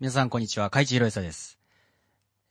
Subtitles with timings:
[0.00, 0.70] 皆さん、こんにちは。
[0.70, 1.58] 海地博久です。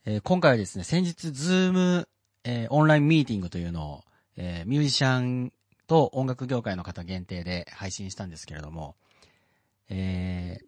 [0.05, 2.09] えー今回はですね、先日、 Zoom、
[2.43, 4.03] えーオンラインミーティングというのを、
[4.35, 5.53] えーミュージシャン
[5.87, 8.95] と音楽業界の方限定で配信したんですけれども、
[9.87, 10.65] えー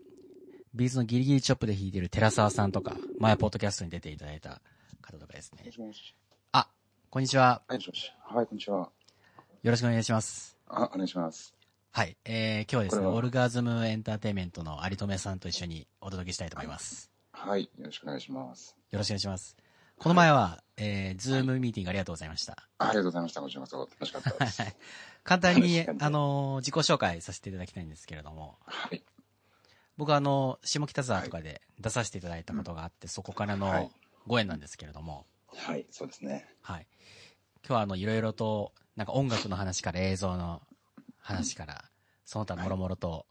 [0.74, 4.62] B'zのギリギリ chop で弾いている寺澤さんとか、前ポッドキャストに出ていただいた
[5.02, 5.64] 方とかですね。
[6.54, 6.70] あ、
[7.10, 7.62] こんにちは。
[8.24, 8.90] はい、こんにちは。
[9.64, 10.58] よろしくお願いします。
[10.70, 11.59] あ、お願いします。
[11.92, 12.18] はい。
[12.24, 17.12] えー今日はですね、オルガズムエンターテインメントの有留さんと一緒にお届けしたいと思います。
[17.32, 18.76] はい、よろしくお願いします。
[18.92, 19.58] よろしくお願いします。
[19.98, 22.54] この前は、えー、ズームミーティングありがとうございました。
[22.78, 23.42] あありがとうございました。
[23.42, 24.62] こちらこそ楽しかったです。
[24.62, 24.76] はい。
[25.24, 29.04] 簡単にあのー自己紹介させていただきたいんですけれども、はい。
[29.98, 33.90] 僕はあの、下北沢とかで出させていただいたことがあって、そこからはのい
[34.28, 36.48] ご縁なんですけれども、はい、そうですね。
[36.62, 36.88] はい。
[37.66, 40.62] 今日はあの、いろいろと、なんか音楽の話から映像の
[41.18, 41.89] 話から、
[42.30, 43.26] その他もろもろと、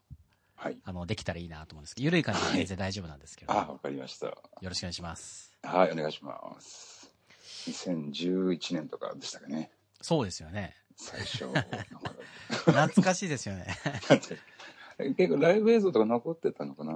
[0.57, 0.77] はい。
[0.83, 4.25] あの、できたらいいなと思うんですけど、ゆるい感じで全然大丈夫なんですけれども、あ、わかりました。
[4.25, 5.53] よろしくお願いします。
[5.63, 7.09] はい、お願いします。
[7.69, 9.71] 2011年とかでしたかね。
[10.01, 10.75] そうですよね。
[10.97, 11.45] 最初。
[12.49, 13.73] 懐かしいですよね。
[15.15, 16.93] 結構ライブ映像とか残ってたのかな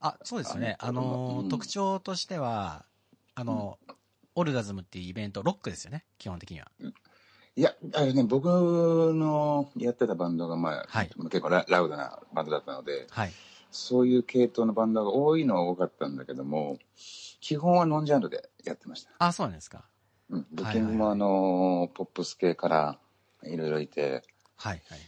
[0.00, 0.76] あ、そうですよね。
[0.78, 2.86] ああのーうん特徴としては、
[3.34, 3.78] あの、
[4.34, 6.70] オルガズムっていうイベント、ロックですよね、基本的には。
[7.54, 13.32] いや、あれね、僕のやってたバンドが、まあ、はい結構ララウドなバンドだったので、はい。
[13.70, 16.78] そういう系統のバンドが多いのは多かったんだけども、
[17.40, 19.10] 基本はノンジャンルでやってました。
[19.18, 19.84] あ、そうなんですか。
[20.30, 22.98] うん、ブッキングもあの、ポップス系から
[23.44, 24.22] いろいろいて、
[24.56, 25.00] はい、はい。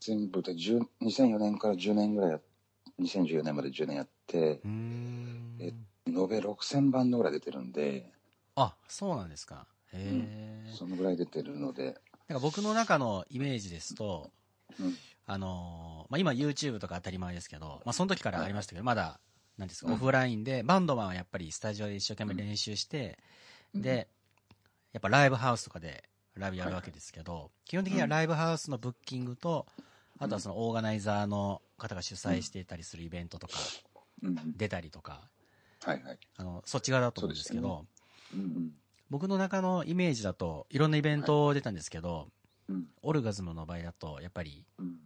[0.00, 2.40] 全部で10 2004年から10年ぐらいや、
[3.00, 5.56] 2014年まで10年やってう、ーん。
[5.60, 5.72] え
[6.06, 8.12] 延べ6000バンドぐらい出てるんで、
[8.54, 9.66] あ、そうなんですか。
[9.92, 14.30] へえ、そのぐらい出てるので、なんか僕の中のイメージですと、
[14.78, 14.94] うん、
[15.26, 19.20] あのーまあ、今 YouTube とか当たり前ですけど、まあ、その時からありましたけど、まだ、
[19.56, 19.94] なんですか、うん。
[19.94, 23.18] オフラインで、バンドマンはやっぱりスタジオで一生懸命練習して、
[23.74, 23.82] うん。
[23.82, 24.08] で、
[24.92, 26.04] やっぱライブハウスとかで
[26.34, 29.66] ライブやるわけですけど、基本的にはライブハウスのブッキングと、
[30.18, 33.54] あとはそのオーガナイザーの方が主催していたりするイベントとか、
[34.22, 34.56] うん、うん。
[34.56, 35.28] 出たりとか、
[35.82, 36.18] はいはい。
[36.36, 37.86] あの、そっち側だと思うんですけそうど、
[38.34, 38.72] うん
[39.10, 42.28] 僕の中のイメージだと、いろんなイベント出たんですけど、
[42.68, 44.96] うん、うん、オルガズムの場合だと、やっぱり、うん。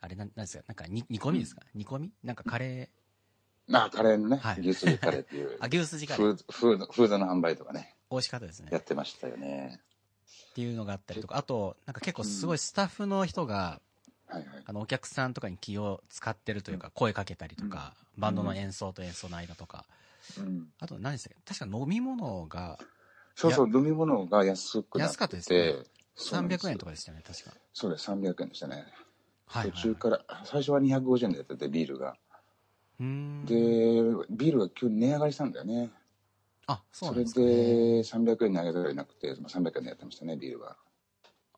[0.00, 2.12] あれなん、ですか、なんか煮煮込みですか、煮込み？
[2.22, 2.90] なんかカレ
[3.72, 4.60] あ、カレーのね、はい。
[4.60, 5.48] 牛すじカレーっていう。
[5.48, 8.68] ー、 あ、、牛すじカレー、フード、フード、の販売とかね、美味しかったですね。
[8.70, 9.80] やってましたよね。
[10.50, 13.80] っていうのがあったりとか、あと、なんか結構すごいスタッフの人が、
[14.28, 14.62] はいはい。
[14.64, 19.86] あの、お客さんとかに気を使ってるというか、声かけたりとか、バンドの演奏と演奏の間とか、
[20.38, 20.68] うん。
[20.78, 21.54] あと何でしたっけ？
[21.54, 22.78] 確か飲み物が
[23.36, 25.74] そうそう、飲み物が安くなって安かったですね
[26.16, 27.50] そうなんです300円とかでしたよね、確か。
[27.74, 28.86] そうです、300円でしたね。
[29.46, 29.72] はい、はい。
[29.72, 32.16] 途中から、最初は250円でやってて、ビールが。
[33.44, 33.54] で、
[34.30, 35.90] ビールが急に値上がりしたんだよね。
[36.66, 37.46] あ、そうそれなんですか、ね。
[37.46, 40.76] で、300円に上げたらなくて、まあ300円でやってましたね、ビールが。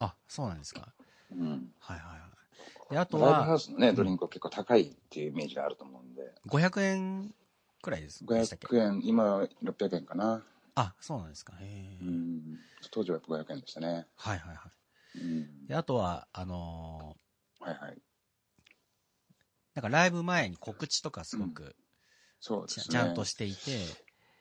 [0.01, 0.93] あ、そうなんですか。
[1.31, 1.73] うん。
[1.79, 2.27] はいはいは
[2.91, 2.91] い。
[2.91, 6.35] で、あとライブハウは、スのね、ドリンクは結構高いっていうイメージがあると思うんで。
[6.47, 7.35] 500円
[7.81, 10.43] くらいですでしたっけ？500円、今600円かな。
[10.81, 11.55] あ、そうなんですか。
[11.61, 12.41] へえ、うん。
[12.93, 14.07] 当時は500円でしたね。
[14.17, 14.71] はいはいは
[15.17, 15.19] い。
[15.19, 15.67] うん。
[15.67, 17.17] で、あとは、あの
[17.59, 17.95] はいはい。
[17.95, 17.99] ー
[19.75, 21.75] なんかライブ前に告知とかすごく
[22.41, 22.85] ち,、そうですね。
[22.93, 23.79] ちゃんとしていて、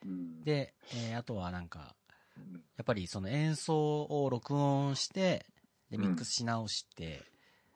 [0.06, 1.96] うん、で、えーあとはなんか、
[2.38, 5.48] うんやっぱりその演奏を録音して、
[5.90, 7.24] で、うんミックスし直して、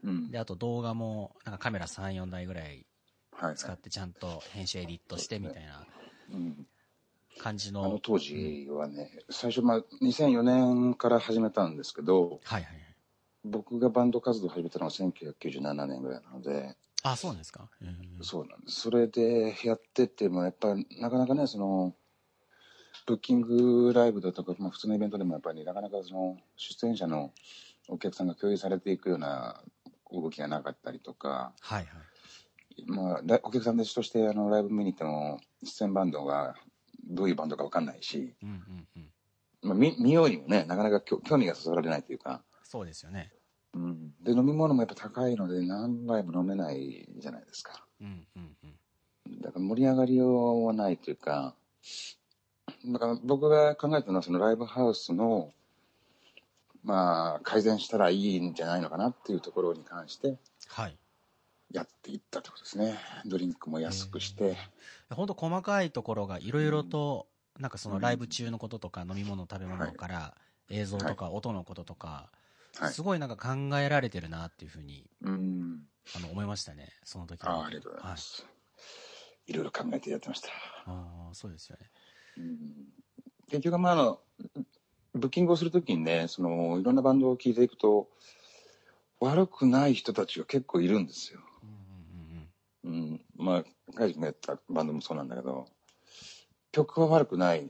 [0.04, 0.30] うん。
[0.30, 2.86] で、あと動画も、なんかカメラ3、4台ぐらい
[3.32, 3.56] はいはい。
[3.56, 5.88] 使ってちゃんと編集エディットしてみたいな
[6.32, 6.68] うん。
[7.40, 12.96] 感じの、あの当時はね、最初、まあ、2004年から始めたんですけど、はいはいはい。
[13.44, 17.68] 僕がバンド活動を始めたのは1997年ぐらいなので、あ、そうなんですか？
[17.82, 18.82] うんそうなんです。
[18.82, 21.96] それでやってても、やっぱりなかなかね、その、
[23.08, 27.34] ブッキングライブだとか、まあ、普通のイベントでもやっぱりなかなかその、出演者の
[27.88, 29.64] お客さんが共有されていくような
[30.12, 31.88] 動きがなかったりとか、はいはい。
[32.86, 36.56] まあ、お客さんとしてあのライブ見に行っても、出演バンドが
[37.06, 39.70] どういうバンドかわかんないし、うんうんうん。
[39.70, 43.32] まあ、見見ようにもね、なかなか興興味がそそられないというか、そうですよね。
[43.74, 47.86] うん、で、飲み物もやっぱ高いので何杯も飲めないじゃないですか。
[48.02, 49.42] うんうんうん。
[49.42, 51.56] だから盛り上がりようはないというか、
[52.86, 55.52] だから僕が考えたのはそのライブハウスの、
[56.84, 60.38] まあ、改善したらいいんじゃないのかなっていうところに関して
[60.68, 60.98] はい。
[61.72, 62.98] やっていったってことですね。
[63.26, 64.58] ドリンクも安くして。
[65.10, 67.28] 本当細かいところがいろいろと、
[67.60, 70.38] なんかそのライブ中のこととか飲み物食べ物から
[70.70, 72.32] 映像とか音のこととか、
[72.78, 73.02] はいす。
[73.02, 75.82] ごいなんか考えられてるなっていうふうにうん。
[76.16, 78.46] あの思いましたね、その時ああ、ありがとうございます。
[79.48, 80.50] いろいろ考えてやってました。
[80.86, 81.90] ああ、そうですよね。
[82.38, 83.02] うん
[83.50, 84.22] 結局、まあ、あの、
[85.14, 88.08] ブッキングをするときにね、その、いろんなバンドを聴いていくと、
[89.20, 91.42] 悪くない人たちが結構いるんですよ。
[92.84, 93.22] うん。
[93.36, 93.64] まあ、
[93.94, 95.68] カイジ君がやったバンドもそうなんだけど、
[96.72, 97.70] 曲は悪くない。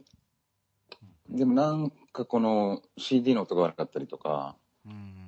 [1.30, 4.56] でもなんかこの CD の音が悪かったりとか、
[4.86, 4.92] うん。
[4.92, 5.22] うん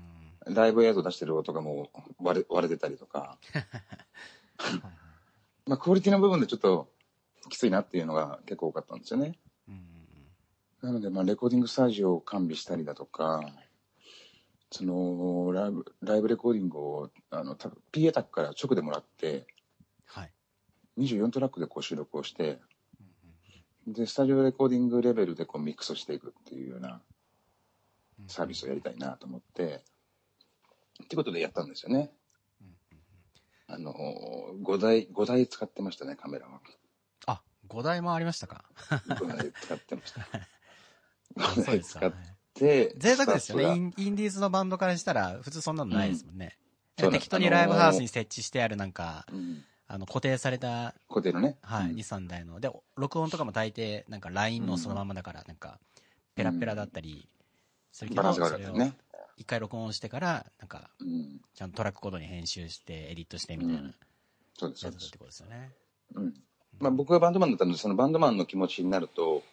[0.45, 1.89] ライブ映像出してる音がも
[2.19, 3.37] う割れ割れてたりとか、
[5.65, 6.89] まあクオリティの部分でちょっと
[7.49, 9.39] きついなっていうのが結構多かったんですよね。
[9.69, 10.03] うんうん
[10.83, 13.39] なので、まあ、レコーディングスタジオを完備したりだとか、
[14.69, 19.47] その、ライブ、ライブレコーディングを、あの、た PA タックから直でもらって、
[20.13, 20.31] はい。
[20.99, 22.59] 24トラックでこう収録をして、
[23.87, 27.01] で、スタジオレコーディングレベルでこうミックスしていくっていうような
[28.19, 29.83] うんサービスをやりたいなと思って、
[31.03, 32.11] ってことでやったんですよね。
[33.67, 33.93] あの、
[34.63, 36.61] 5台、5台使ってましたね、カメラは。
[37.25, 38.63] あ、5台もありましたか
[39.07, 40.21] ？5台使ってました。
[41.37, 41.81] あ5そう台。
[41.83, 42.13] 使っはい
[42.53, 43.75] て、贅沢ですよね。
[43.75, 46.57] インインディーズのバンドからしたら、普通そんなのないですもんね。
[46.99, 49.25] そうなん適当にライブハウスに設置してあるなんか、
[49.93, 51.55] あの、固定された、固定のね。
[51.61, 52.59] はい、うん2、3台の。
[52.59, 55.77] で、録音とかも大抵、なんか LINE のそのままだから、なんか、
[56.33, 57.29] ペラペラだったり、
[57.91, 58.97] するけど、バランスがそれを悪かったね。
[59.37, 61.41] 一回録音してから、なんか、うん。
[61.53, 63.95] ちゃんとトラックコードに編集して、エディットしてみたいな、うん
[64.57, 65.17] そうです、そうですって。
[65.19, 65.71] ことですよね。
[66.15, 66.33] うん。
[66.79, 69.43] まあ僕はバンドマンだったので、そのバンドマンの気持ちになると、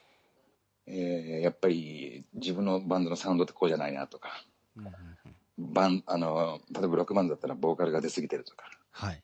[0.87, 4.43] えーやっぱり自分のバンドのサウンドってこうじゃないなとか、
[4.75, 5.21] うんうんうん
[5.61, 9.23] バン、あの、例えばロックバンドだったらボーカルが出過ぎてるとか、はい。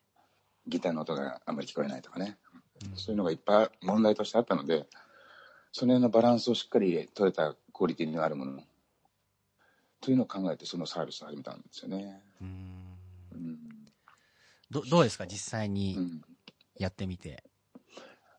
[0.66, 2.38] ギターの音があんまり聞こえないとかね。
[2.50, 2.56] うん
[2.94, 4.86] そういうのがいっぱい問題としてあったので、
[5.72, 8.62] その辺のバランスをしっかり取れたクオリティのあるもの
[10.00, 12.22] というのを考えてそのサービスを始めたんですよね。
[12.40, 12.48] うん
[13.32, 13.58] うん。
[14.70, 16.22] どどうですか、実際うにん、
[16.76, 17.44] やってみて。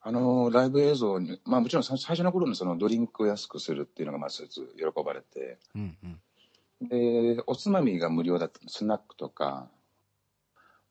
[0.01, 5.97] あの、ライブ映像に、まあもちろんさ最初の頃にそのドリンクを安くするっていうのがまず一つ喜ばれて、うん
[6.81, 7.37] うん。
[7.37, 9.67] で、おつまみが無料だったスナックとか、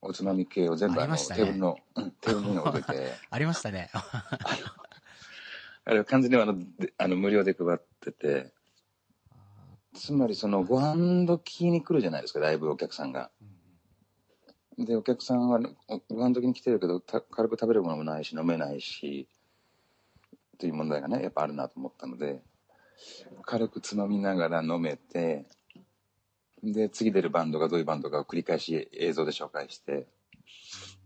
[0.06, 3.90] おつまみ系を全部あねテーブルの、うん、テーブルに置いてて、ありましたね。
[5.84, 8.52] あれは完全にあの、であの無料で配ってて、
[9.94, 13.30] つまりそのご飯時に来るじゃないですか、ライブお客さんが。
[14.78, 19.26] で、お客さんはおご飯時に来てるけど、た軽く食べるものもないし、飲めないし、
[20.58, 22.42] という問題がね、やっぱあるなと思ったので、
[23.42, 25.46] 軽くつまみながら飲めて、
[26.62, 30.06] で、次出るバンドがどういうバンドかを繰り返し映像で紹介して、っ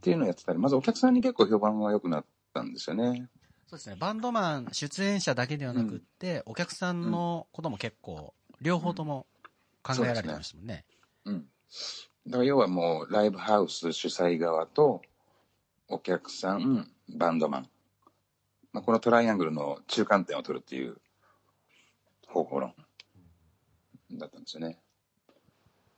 [0.01, 2.25] ていうのをやってたり、まずお客さんに結構評判が良くなっ
[2.55, 3.29] たんですよね。
[3.67, 3.97] そうですね。
[3.97, 9.27] バンドマン、出演者だけではなくって、お客さんのことも結構、両方とも
[9.83, 10.85] 考えられてましたもんね。
[11.25, 11.47] うん。
[12.27, 15.03] だから要はもうライブハウス主催側と
[15.89, 17.69] お客さん、バンドマン。
[18.73, 20.97] まあ、このトライアングルの中間点を取るっていう
[22.29, 22.75] 方法論
[24.13, 24.79] だったんですよね。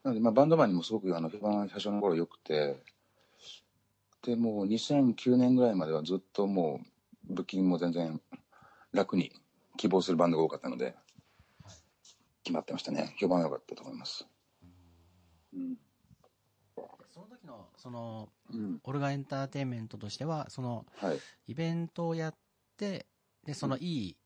[0.04, 2.76] なのでまあバンドマンにもすごくあの評判が最初の頃良くて、
[4.22, 6.80] でもう2009年ぐらいまではずっとも
[7.30, 8.20] うブッキングも全然
[8.92, 9.32] 楽に
[9.76, 10.94] 希望するバンドが多かったので、
[12.44, 13.14] 決まってましたね。
[13.18, 14.26] 評判が良かったと思います。
[15.54, 15.76] うん。
[17.10, 18.80] その時の、その、うん。
[18.82, 21.18] オルガエンターテインメントとしては、その、はい。
[21.46, 22.34] イベントをやっ
[22.76, 23.06] て、
[23.44, 24.16] で、そのいい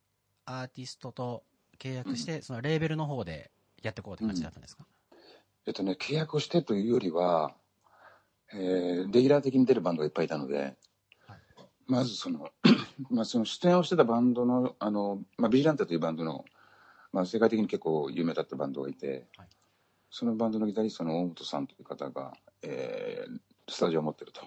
[0.45, 1.45] アーティストと
[1.79, 3.51] 契約して、そのレーベルの方で
[3.83, 4.87] やっていこうって感じだったんですか、
[5.67, 7.53] えっとね、契約をしてというよりは、
[8.53, 10.75] えー、レギュラー的に出るバンドがいっぱいいたので、はい。
[11.89, 12.51] まずその、
[13.11, 16.45] まあその出演をしてたバンドの、あの、まあビジランテというバンドの、
[17.13, 19.49] まあ世界的に結構有名だったバンドがいて、はい。
[20.09, 22.33] そのバンドのギタリストの大本さんという方が、
[22.63, 24.43] えー、スタジオを持ってると。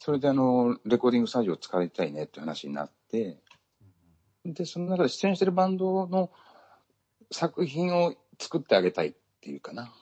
[0.00, 3.38] それであの、レコーディングスタジオを使いたいねっていう話になって、
[4.44, 6.30] で、その中で出演してるバンドの
[7.32, 9.08] 作品を作ってあげたい。
[9.08, 9.92] っていうかな。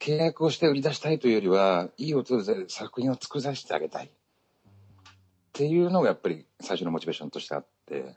[0.00, 4.06] 契約をして売り出したいというよりは、いい音で作品を作らせてあげたい。
[4.06, 4.10] っ
[5.52, 8.16] ていうのがやっぱり最初のモチベーションとしてあって、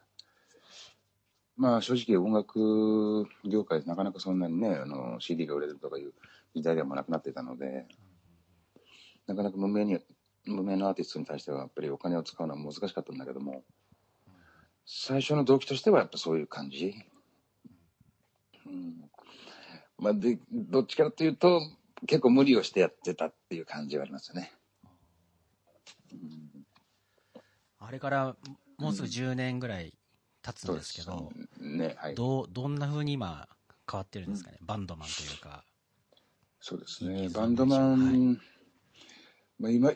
[1.56, 6.14] まあ正直音楽業界でなかなかそんなにね、あの CD が売れるとかいう
[6.56, 7.86] 時代でもなくなってたので、
[9.28, 10.00] なかなか無名に、
[10.46, 13.64] 無名のアーティストに対してはやっぱりお金を使うのは難しかったんだけども、
[14.86, 16.96] 最初の動機としてはやっぱそういう感じ。
[18.66, 19.10] うん。
[20.04, 21.62] まあで、どっちかというと、
[22.08, 24.52] 結構無理をしてやってたっていう感じはありますよね。
[26.12, 26.66] うん
[27.80, 28.38] あれから
[28.78, 29.94] もうすぐ10年ぐらい
[30.42, 31.30] 経つんですけど、
[31.60, 32.16] ね、はい。
[32.16, 33.50] どう、どんな風に今
[33.92, 35.66] 変わってるんですかね、バンドマンというか。
[36.62, 37.30] そうですいいね。
[37.30, 38.38] バンドマン、は
[39.60, 39.92] まあ今、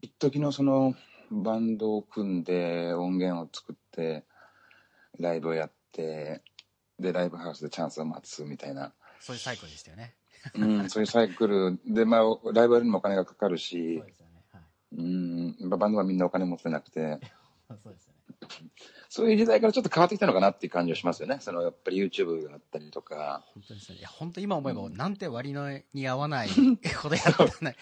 [0.00, 0.94] 一時のその、
[1.32, 4.24] バンドを組んで、音源を作って、
[5.18, 6.42] ライブをやって、
[7.00, 8.94] で、ライブハウスでチャンスを待つみたいな。
[9.22, 10.14] そういうサイクルでしたよね。
[10.54, 14.32] うん、そういうサイクルで、まあ、ライブやるにもお金がかかるしそう、ですよね。
[14.50, 14.62] はい。
[14.98, 17.20] うん、まあバンドはみんなお金持ってなくて、
[17.82, 18.68] そうですよね。
[19.08, 21.36] そういう時代からちょっと変わってきたのかなっていう感じはしますよね。
[21.40, 24.00] その、やっぱり YouTube があったりとか、本当ですよね。
[24.00, 26.48] いや、本当今思えば、うんなんて割のに合わない
[27.00, 27.76] ことやってない。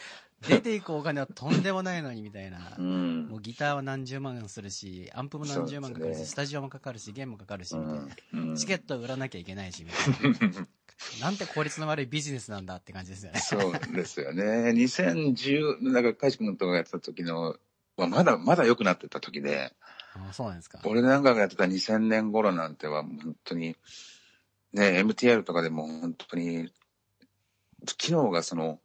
[0.47, 2.59] 出ていくお金はとんでもないのにみたいな。
[2.79, 8.09] うんもうギターは何十万するし、アンプも何十万かかるし、ねスタジオもかかるし、ゲームもかかるし、みたいな。
[8.33, 10.67] うんチケット売らなきゃいけないし、みたいな。
[11.21, 13.41] なんて効率の悪いビジネスなんだって感じですよね。
[13.41, 14.71] そうですよね。
[14.71, 17.57] 2010、なんか、海君とかがやってた時の、
[17.97, 19.73] まあまだ、まだ良くなってた時で、
[20.15, 20.81] あそうなんですか。
[20.85, 23.77] 俺なんかがやってた2000年頃なんては、本当に、
[24.73, 26.71] ね、MTR とかでも本当に、
[27.97, 28.81] 機能がその、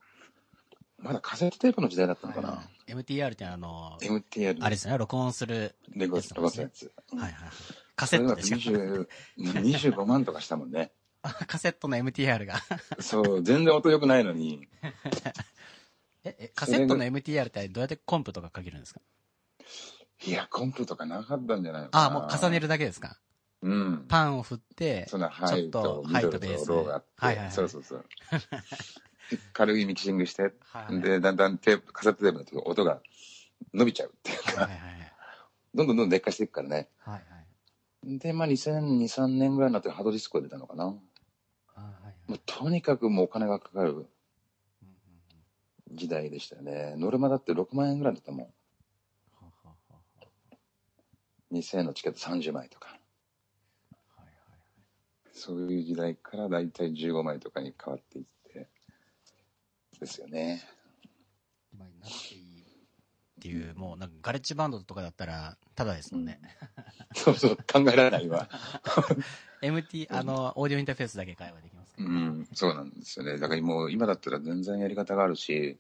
[1.05, 2.47] まだカセットテープの時代だったのかな。
[2.49, 5.73] はいはい MTR ってあの、MTR あれですよね、録音する。
[5.95, 6.91] レゴスロゴスやつ。
[7.11, 7.49] はいはいはい。
[7.95, 8.59] カセットでしょ。
[8.59, 8.93] それが
[9.39, 10.91] 20 25万とかしたもんね。
[11.23, 12.55] あカセットの MTR が。
[12.99, 14.67] そう、全然音良くないのに、
[16.23, 19.01] え、えカセットの MTR ってどうやってコンプとかかけるんですか？
[20.27, 22.05] いや、コンプとかなかったんじゃないのかな。
[22.05, 23.19] あ、もう重ねるだけですか？
[23.63, 24.05] うん。
[24.07, 26.85] パンを振って、そのハイとちょっとミドルハイとベースはい
[27.17, 28.05] はいはいそうそうそう。
[29.53, 30.49] 軽いミキシングして、は
[30.89, 33.01] いはいで、だんだんテープ、カセットテープだと音が
[33.73, 35.13] 伸びちゃうっていうか、はいはいはい。
[35.73, 36.89] どんどんどんどん劣化していくからね。
[36.99, 38.17] はいはい。
[38.19, 40.85] で、まあ2002、3年ぐらいになってハードディスクが出たのかな。
[40.85, 41.01] も
[41.75, 44.07] あはいはうとにかくもうお金がかかる
[45.91, 46.95] 時代でしたよね。
[46.97, 48.39] ノルマだって6万円ぐらいだったもん。
[48.45, 50.57] はははは
[51.51, 52.89] 2000円のチケット30枚とか。
[52.89, 53.05] はいはい
[55.37, 58.44] そういう時代からだいたい15枚とかに変わっていって、
[59.99, 60.63] ですよね。
[61.73, 66.39] 今になっていいっていう、もうなんかガレッジバンドとかだったら、ただですもんね。
[67.15, 68.49] そうそう、考えられないわ。
[69.61, 72.11] MT、あの、オーディオインターフェースだけ会話できますかうら。
[72.11, 73.37] ん、そうなんですよね。
[73.37, 75.77] だからもう今だったら全然やり方があるし、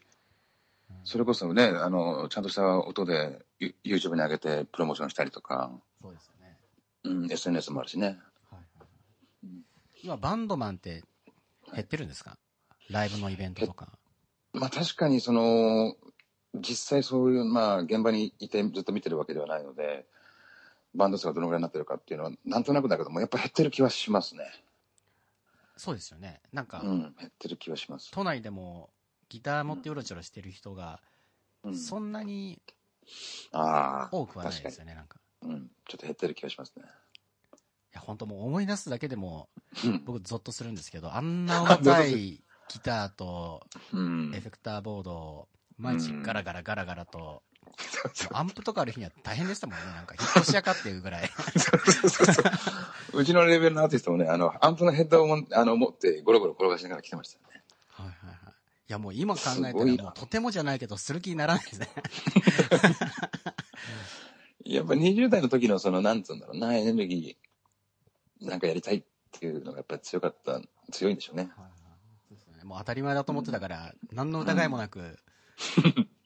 [1.03, 6.57] それこそね、あの、ちゃんとした音でユ YouTube に上げてプロモーションしたりとか、そうですよね。
[7.03, 8.07] うん、SNS もあるしね。
[8.07, 8.87] はいはいはい
[10.03, 11.03] 今、バンドマンって
[11.73, 12.37] 減ってるんですか？
[12.91, 13.89] ライブのイベントとか。
[14.55, 15.95] まあ確かにその、
[16.53, 20.05] 実際そういう、まあ現場にいてずっと見てるわけではないので、
[20.95, 24.45] バンド数がどのぐらいになってるかっていうのは、なんとなくだけども、やっぱ減ってる気はしますね。
[25.77, 26.41] そうですよね。
[26.53, 28.09] なんか、うん、減ってる気はします。
[28.11, 28.89] 都内でも
[29.27, 31.01] ギター持ってうろちょろしてる人が、
[31.63, 32.61] うん、そんなに
[33.51, 35.19] ああ、多くはないですよね、なんか。
[35.41, 36.83] うん、ちょっと減ってる気がしますね。
[36.83, 36.87] い
[37.93, 39.49] や、本当もう思い出すだけでも、
[39.83, 47.43] うん僕ゾッとするんですけど、あんな重たいギターとうんエフェクターボードを毎日ガラガラガラガラと、
[48.31, 49.83] アンプとかある日には大変でしたもんね。
[49.93, 51.29] なんか引っ越しやかっていうぐらい。
[51.57, 51.79] そう
[52.09, 52.41] そうそ
[53.13, 57.63] ううちのレベルのアーティストもね、あの、アンプのヘッドをもあの持ってゴロゴロ転がしながら来てましたよね。
[57.89, 58.37] はいはいはい。
[58.87, 61.89] いやもう今考えたらもうとてもじゃないけどする気にならないですね。
[64.63, 70.59] やっぱ20代の時のその、なんつうんだろうな、エネルギー、なんかやりたいっていうのがやっぱり強かった、
[70.91, 71.51] 強いんでしょうね。
[71.55, 71.74] そうですよね
[72.65, 75.19] もう当たり前だと思ってたから、何の疑いもなく、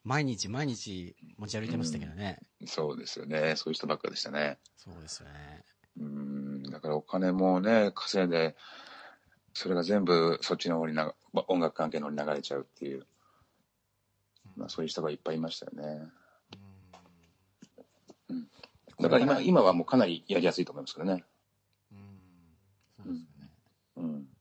[0.06, 2.40] 毎日毎日持ち歩いてましたけどね。
[2.66, 3.58] そうですよね。
[3.58, 4.58] そういう人ばっかでしたね。
[4.78, 5.64] そうですよね。
[6.00, 8.56] うん、だからお金もね、稼いで、
[9.54, 11.14] それが全部そっちの方にな、
[11.50, 13.06] 音楽関係の方に流れちゃうっていう、
[14.56, 16.08] まあそういう人がいっぱいいましたよね。
[18.30, 18.48] うん
[19.02, 21.26] だから今、今はもうかなりやりやすいと思いますけどね。
[21.92, 22.00] うん
[23.04, 23.52] そうですよね。
[23.98, 24.39] うん。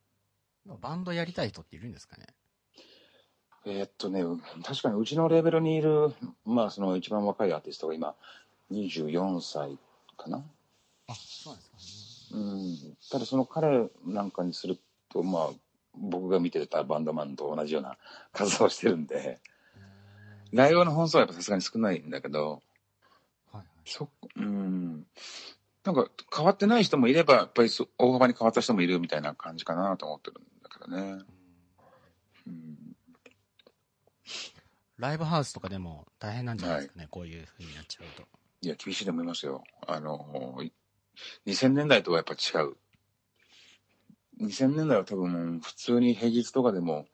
[0.69, 2.27] 今バンドやりたい人っているんですかね？
[3.65, 4.23] えーっとね、
[4.63, 6.13] 確かにうちのレベルにいる、
[6.45, 8.13] まあその一番若いアーティストが今、
[8.71, 9.79] 24歳
[10.15, 10.43] かな？
[11.07, 12.97] あ、そうなんですかうん。
[13.09, 14.77] ただその彼なんかにする
[15.11, 15.49] と、まあ、
[15.95, 17.97] 僕が見てたバンドマンと同じような
[18.31, 19.39] 活動をしてるんで、
[20.51, 22.61] ライブの本数はやっぱさすがに少ないんだけど、
[23.51, 23.65] はいはい。
[23.85, 25.07] そ、うん。
[25.83, 30.43] なんか変わってない人もいれば、やっぱりそ大幅に変わった人もいるみたいな感じかなと思ってるん
[30.79, 31.23] だけどね。
[32.47, 32.77] うん。
[34.97, 38.27] ライブハウスとかでも大変なんじゃないですかね、こういう風になっちゃうと。
[38.61, 39.63] いや、厳しいと思いますよ。
[39.87, 40.71] あの、い
[41.45, 42.75] 2000年代とはやっぱ違う。
[44.41, 47.07] 2000年代は多分、普通に平日とかでも、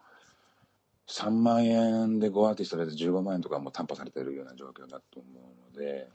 [1.07, 6.09] 3万円で5アーティストで15万円とかも担保されてるような状況だと思うので、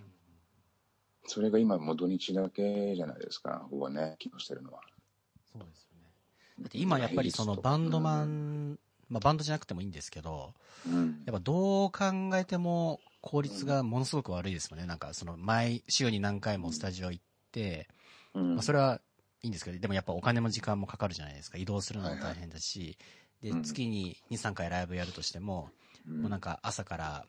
[1.27, 4.81] それが今もう土日だけじゃないですか、ほぼね、機能してるのは。
[5.53, 5.90] そうです。
[6.61, 10.55] だって今やっぱりそのバンドマン、まあバンドじゃなくてもいいんですけど、
[10.87, 11.23] うん。
[11.27, 14.87] やっぱどう考えても効率がものすごく悪いですもんね。
[14.87, 17.89] なんか、その、毎週に何回もスタジオ行って、
[18.35, 18.55] うん。
[18.55, 19.01] まあ、それは
[19.43, 21.59] いいんですけど、でもやっぱお金も時間もかかるじゃないですか。
[21.59, 22.97] 移動するのも大変だし、
[23.43, 23.63] でう、ん。
[23.63, 25.71] 月に2、3回ライブやるとしても、
[26.07, 26.21] うん。
[26.23, 27.27] もうなんか朝から、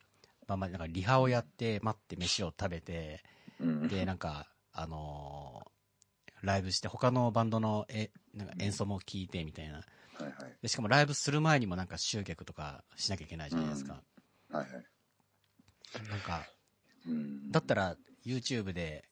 [0.47, 3.23] まあまあ、なんかリハをやって、待って飯を食べて、
[3.59, 3.88] うん。
[3.88, 5.80] で、なんか、あのー
[6.41, 9.75] ライブして、他のバンドのえなんか演奏も聞いてみたいな。
[9.75, 10.33] はいはい。
[10.62, 14.01] で、しかもライブする前にもなんか集客とかしなきゃいけないじゃないですか。
[14.50, 16.10] はいはい。
[16.10, 16.45] なんか、
[17.07, 19.05] うんだったら YouTube で、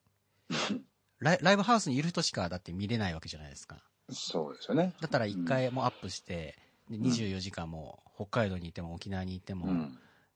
[1.20, 3.84] ライライブハウスにいる人しかだって見れないわけじゃないですか。
[4.10, 4.94] そうですよね。
[5.02, 6.58] だったら一回もうアップして、
[6.90, 9.78] で24時間も北海道にいても沖縄にいても、うん。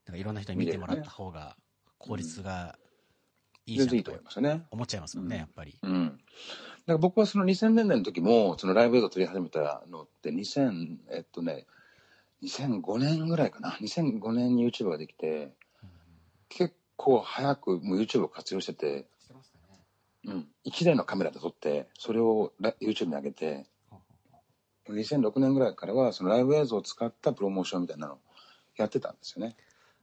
[0.05, 1.55] なんかいろんな人に見てもらった方が
[1.97, 2.77] 効率が
[3.65, 4.65] いいじゃんと思いますよね。
[4.71, 5.79] 思っちゃいますもんね、うんやっぱり。
[5.81, 6.19] うん。
[6.85, 11.65] だから僕はその2000年代の時も、そのライブ映像撮り始めたのって2000、えっとね、
[12.43, 13.77] 2005年ぐらいかな。
[13.81, 15.53] 2005年に YouTube ができて、
[16.49, 19.05] 結構早くもう YouTube を活用してて、
[20.25, 20.47] うん。
[20.65, 23.65] 1台のカメラで撮って、それをラ YouTube に上げて、
[24.89, 28.17] 2006年ぐらいからはそのライブ映像を使ったプロモーションみたいなのを
[28.75, 29.55] やってたんですよね。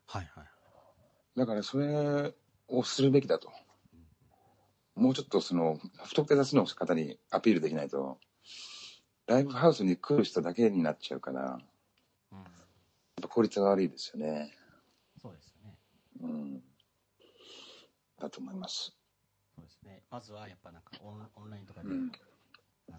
[0.06, 0.44] はいはい。
[1.37, 2.32] だからそれ
[2.68, 3.50] をするべきだと。
[4.94, 8.18] もうちょっとその、不特定多数の方にアピールできないと、
[9.26, 11.61] ライブハウスに来る人だけになっちゃうから、やっ
[12.32, 12.44] うん、
[13.23, 14.52] ぱ効率が悪いですよね。
[15.20, 15.78] そうですよね。
[16.20, 16.62] うん。
[18.18, 18.97] だと思います。
[19.54, 20.02] そうですね。
[20.11, 22.12] まずはやっぱなんかオンオンラインとかで、うん。
[22.92, 22.99] あ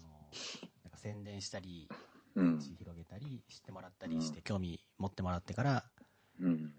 [0.84, 1.88] なんか宣伝したり、
[2.34, 2.58] うん。
[2.78, 5.84] 広げたり、知ってもらったりして、興味持ってもらってから、
[6.40, 6.72] うん。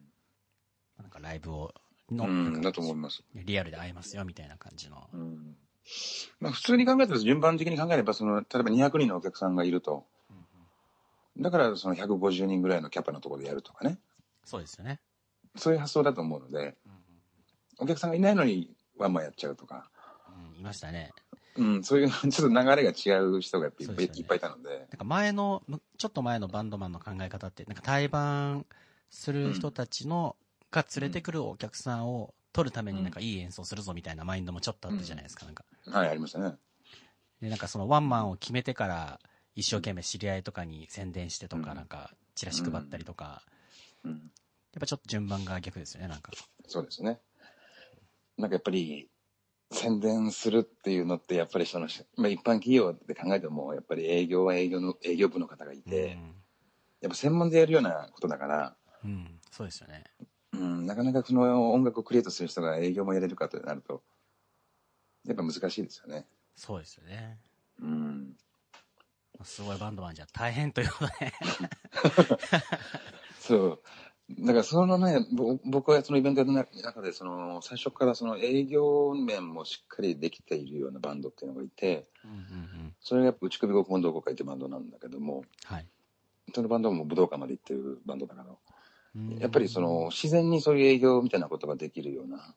[0.97, 1.73] なんかライブを、
[2.11, 2.61] の、うん。
[2.61, 3.23] だと思います。
[3.35, 5.09] リアルで会えますよ、みたいな感じの。
[5.13, 5.55] うん。
[6.39, 10.05] まあ普通に考えたら順番的に考えれば、その、例えば200人のお客さんがいると。
[10.29, 10.43] うんうん
[11.35, 13.97] だからその150人ぐらいのキャパのところでやるとかね。
[14.45, 14.99] そうですよね。
[15.55, 16.73] そういう発想だと思うので、うんうん
[17.79, 19.89] お客さんがいないのにワンマンやっちゃうとか。
[20.53, 21.11] うん、いましたね。
[21.55, 24.69] うん、そういう、ちょっと流れが違う人がいっぱい,、いっぱいいたので。
[24.69, 28.65] なんか前の、むちょっと前のバンドマンの考え方って、なんか対バン
[29.09, 30.35] する人たちの、
[30.73, 35.45] が連れてくるお客さんを取るためになんかいい演奏するぞみたいなマインドもちょっとあったじゃないですか。
[35.45, 35.63] なんか。
[35.87, 36.55] はい、ありましたね。
[37.41, 39.19] で、なんかそのワンマンを決めてから、
[39.55, 43.43] 一生懸命知り合いとかに宣伝してとか、うんなんか、チラシ配ったりとか、
[44.03, 44.11] うん。
[44.11, 44.21] やっ
[44.79, 46.31] ぱちょっと順番が逆ですよね、なんか。
[46.67, 47.19] そうですね。
[48.37, 49.09] なんかやっぱり、
[49.71, 56.17] 宣伝するっていうのって、やっぱりその、まあ、一般企業で考えても、やっぱり営業は営業の、営業部の方がいて、
[57.01, 59.11] やっぱ専門でやるようなことだから、うん。
[59.11, 60.03] うん、そうですよね。
[60.53, 64.03] うん、なかなかその音楽をクリエイトする人が営業もやれるかとなると、
[65.25, 66.25] やっぱ難しいですよね。
[66.55, 67.39] そうですよね。
[67.81, 68.35] うん。
[69.43, 71.33] すごいバンドマンじゃ大変ということで。
[73.39, 73.81] そう。
[74.39, 82.95] だからそのね、ぼ僕はそのイベントの中で、その、最初からその営業面もしっかりできているようなバンドっていうのがいて、うんうんうん。
[83.01, 85.87] それがやっぱ内首獄本同好会っていうバンドなんだけども、はい。
[86.53, 88.57] そのバンドも武道館まで行ってるバンドだから、うん
[89.39, 92.55] やっぱりその、自然にそういう営業みたいなことができるような、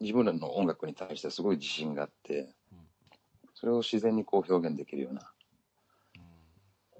[0.00, 2.78] 自分らの音楽に対してすごい自信があってうん、
[3.54, 5.32] それを自然にこう表現できるような、
[6.16, 6.22] うん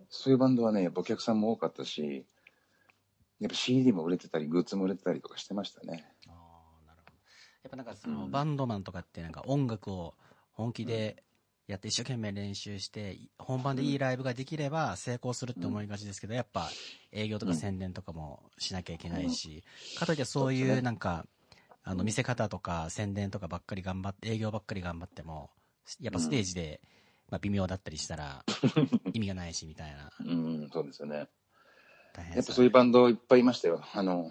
[0.08, 2.24] そういうバンドはね、やっぱお客さんも多かったし、
[3.40, 6.06] やっぱ CD も売れてたり、グッズも売れてたりとかしてましたね。
[6.28, 7.16] ああ、なるほど。
[7.64, 10.14] やっぱなんかその、うんバンドマンとかってなんか音楽を
[10.52, 11.22] 本気で
[11.66, 16.70] やって一生懸命練習して、本番でいいライブができれば成功するって思いがちですけど、やっぱ
[17.12, 19.64] 営業とか宣伝とかもしなきゃいけないし、
[19.96, 21.26] かといってそういそうなんか、
[21.82, 25.50] あの、見せ方とか宣伝とかばっかり頑張って、営業ばっかり頑張っても、
[26.00, 26.80] やっぱステージで、
[27.30, 28.44] まあ微妙だったりしたら
[29.12, 30.12] 意味がないしみたいな。
[30.20, 31.26] うん、そうですよね。
[32.12, 33.84] 大変やっぱそういうバンドいっぱいいましたよ。
[33.92, 34.30] あの、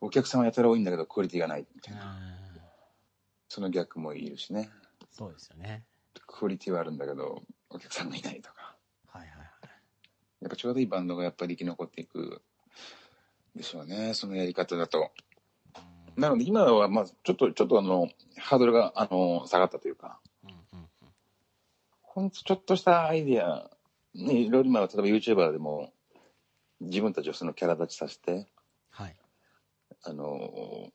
[0.00, 2.16] お客さんはやたら多いんだけど、クオリティがないみたいな。
[2.16, 2.42] うん
[3.52, 4.70] その逆もいるしね。
[5.10, 5.84] そうですよね。
[6.32, 8.76] クオリティはあるんだけど、お客さんがいないとか。
[9.06, 9.48] はいはいはい。
[10.40, 12.42] やっぱちょうどいいバンドがやっぱり生き残っていく
[13.54, 14.14] でしょうね。
[14.14, 15.12] そのやり方だと。
[16.16, 20.88] なので今はまあちょっと、ちょっとあの、ハードルがあの、下がったというか、うんうんうん
[22.02, 23.70] ほんとちょっとしたアイディア、
[24.14, 25.94] ね、いろいろ今は例えば YouTuber でも
[26.80, 28.46] 自分たちをそのキャラ立ちさせて、
[28.90, 29.16] はい。
[30.04, 30.90] あの、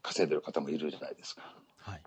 [0.00, 1.56] 稼いでる方もいるじゃないですか。
[1.78, 2.02] はい。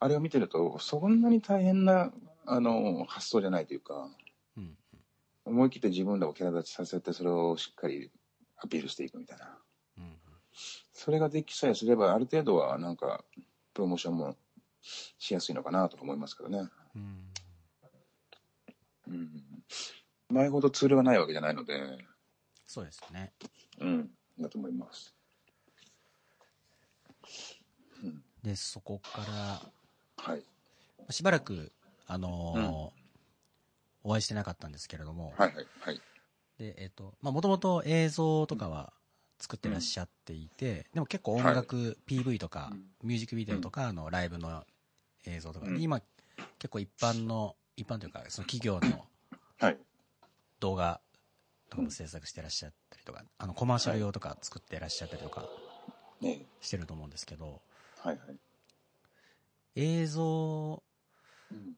[0.00, 2.10] あれを見てると、そんなに大変な、
[2.46, 4.08] あの、発想じゃないというか、
[4.56, 4.76] うん。
[5.44, 8.10] 思い切って自分らをキャラ立ちさせて、それをしっかり
[8.56, 9.58] アピールしていくみたいな。
[9.98, 10.10] うんうん
[10.92, 13.24] それができさえすれば、ある程度はなんか、
[13.72, 14.36] プロモーションも
[14.82, 16.68] しやすいのかなと思いますけどね。
[16.94, 17.30] うん
[19.08, 19.64] うん。
[20.28, 21.74] 前ほどツールがないわけじゃないので、
[22.66, 23.32] そうですよね。
[23.80, 25.14] うん、だと思います。
[28.42, 29.72] で、そこから、
[30.22, 30.42] はい。
[31.12, 31.72] しばらく、
[32.06, 33.00] あのー
[34.02, 36.00] お会いしてなかったんですけれども、はいはいはい。
[36.58, 38.92] で、えっ、と、まあ、もともと映像とかは
[39.38, 44.64] 作ってらっしゃっていて、でも結構音楽、PV とか、ミュージックビデオとか、あの、ライブの
[45.26, 45.80] 映像とか、うん。
[45.80, 46.00] 今、
[46.58, 49.04] 結構一般の、一般というか、その企業の
[49.58, 49.78] はい。
[50.60, 51.00] 動画
[51.68, 55.46] とかも制作してらっしゃったりとか、あの、コマーシャル用とか作ってらっしゃったりとか
[56.20, 56.46] ね。
[56.60, 57.60] してると思うんですけど、
[57.98, 58.36] はいはい。
[59.74, 60.82] 映像、
[61.50, 61.76] うん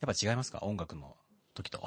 [0.00, 0.58] やっぱ違いますか？
[0.62, 1.16] 音楽の
[1.54, 1.80] 時と。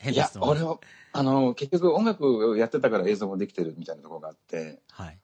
[0.00, 0.78] 変いや、な質問俺は、
[1.12, 5.18] あの、結局音楽をやってたから映像もできてるみたいなところがあって、はい。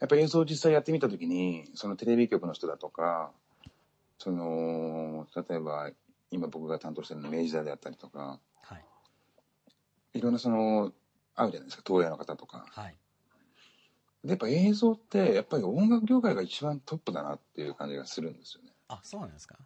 [0.00, 3.32] やっぱり映像を実際やってみたときに、そのテレビ局の人だとか、
[4.18, 5.90] その、例えば、
[6.30, 8.84] 今僕が担当してるの明治座であったりとか、はい。
[10.14, 10.94] いろんなその、
[11.34, 12.64] あるじゃないですか、東映の方とか。
[12.70, 12.96] はい。
[14.28, 18.72] で、やっぱ映像って、やっぱり音楽業界が一番トップだなっていう感じがするんですよね。
[18.88, 19.56] あ、そうなんですか？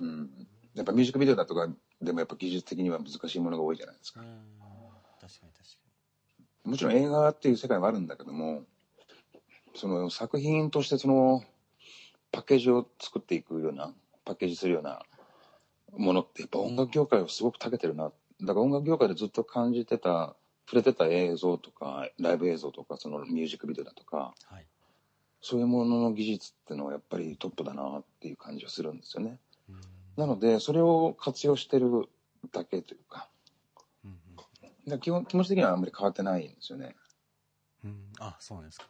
[0.00, 0.30] うん。
[0.74, 1.68] やっぱミュージックビデオだとか、
[2.00, 4.20] でもやっぱ技術的には難しいものが多いじゃないですか。
[4.20, 4.28] うん。
[5.20, 5.78] 確かに確か
[6.64, 8.62] もちろん映画っていう世界はあるんだけども、
[9.74, 11.42] その作品としてその
[12.30, 13.92] パッケージを作っていくような、
[14.24, 15.02] パッケージするような
[15.96, 18.12] ものってやっぱ音楽業界はすごく長けてるな。
[18.40, 20.36] だから音楽業界でずっと感じてた、
[20.68, 24.56] 触れてた映像とか、ライブ映像とか、そのミュージックビデオだとか、に。
[24.56, 24.66] はい。
[25.40, 29.38] そういうものの技術っていうのはやっぱりトップだなっていう感じがするんですよね。
[29.70, 29.76] うん。
[30.18, 32.08] なので、それを活用してる
[32.52, 33.28] だけというか、
[34.04, 34.14] うんう
[34.96, 36.96] ん基本気持ち的にはあんまり変わってないんですよね。
[37.84, 38.04] うん。
[38.18, 38.86] あ、そうなんですか。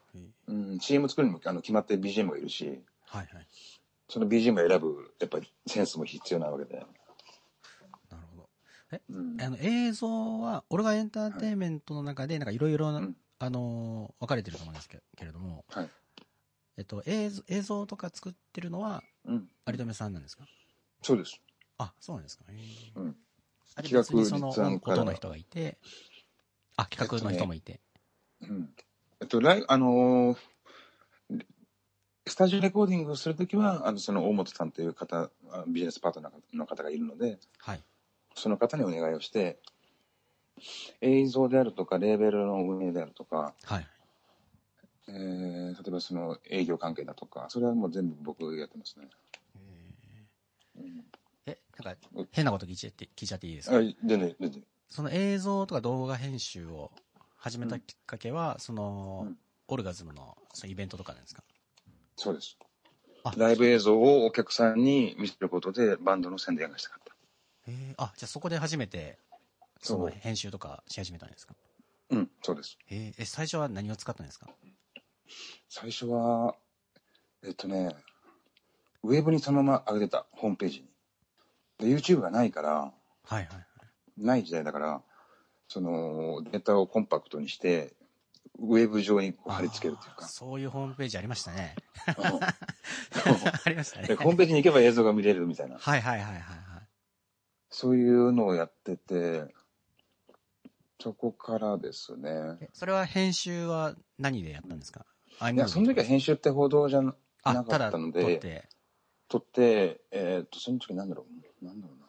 [0.47, 3.47] うん、CM 作るにもあの決まって BGM がいるし、はいはい。
[4.09, 6.85] その BGM を選ぶ、やっぱりセンスも必要なわけで。
[8.91, 9.19] なるほど。
[9.19, 9.41] うん。
[9.41, 15.91] あの、映像は、オルガエンターテインメントの中で、なんかいろいろあのー分かれてると思うんですけけれども、はい。
[16.77, 19.49] えっと、映像映像とか作ってるのは、うん。
[19.67, 20.45] 有留さんなんですか？
[21.03, 21.41] そうです。
[21.79, 22.45] あ、そうなんですか。
[22.51, 23.17] へえうん。
[23.77, 25.79] あれ企画別にその音の人がいて、
[26.77, 27.81] あ、企画の人もいて。
[28.41, 28.75] うん。
[29.21, 30.39] えっと、ライあのー
[32.27, 37.83] スタジオレコーディングをするときは、あの、その大本さんという方、あビジネスパートナーの方がいるので、はい。
[38.39, 39.59] その方にお願いをして、
[41.01, 43.87] 映像であるとか、レーベルの運営であるとか、はい。
[45.09, 49.09] えー、例えばその営業関係だとか、それはもう全部僕がやってますね。
[50.77, 51.05] うん
[51.47, 54.65] え、なんか、変なこと聞いちゃって、聞いちゃっていいですあか全然、全然。
[54.89, 56.91] その映像とか動画編集を
[57.37, 59.39] 始めたきっかけは、その、うん
[59.71, 61.43] オルガズムのそのイベントとかなんですか？
[62.17, 62.57] そうです。
[63.23, 67.03] あライブ映像をお客さんに見せることでバンドの宣伝がしたかっ
[67.69, 69.19] えあ、じゃあそこで初めて、
[69.83, 71.55] その編集とかし始めたんですか？
[72.11, 72.79] うん、そうです。
[72.87, 74.49] へええ、最初は何を使ったんですか？
[75.69, 76.55] 最初は、
[77.45, 77.95] えっとね、
[79.03, 80.89] ウェブにそのまま上げてた、ホームページに。
[81.79, 82.93] で、YouTube がないから、はい
[83.35, 83.65] はいはい。
[84.17, 85.03] ない時代だから、
[85.69, 87.93] その、データをコンパクトにして、
[88.59, 90.27] ウェブ上にこう貼り付けるというか。
[90.27, 91.77] そういうホームページありましたね。
[92.09, 92.25] うん
[93.65, 94.09] ありましたね。
[94.09, 95.79] でホームページに行けば映像が見れるみたいな。
[95.79, 96.59] はいはいはいはいはい。
[97.71, 99.45] そういうのをやってて、
[101.01, 102.31] そこからですね。
[102.61, 105.07] えそれは編集は何でやったんですか？
[105.53, 107.13] いや、その時は編集って報道じゃな
[107.45, 108.69] かったので、て。
[109.29, 111.27] 撮って、えーっと、その時なんだろ
[111.63, 112.07] う、なんだろうな。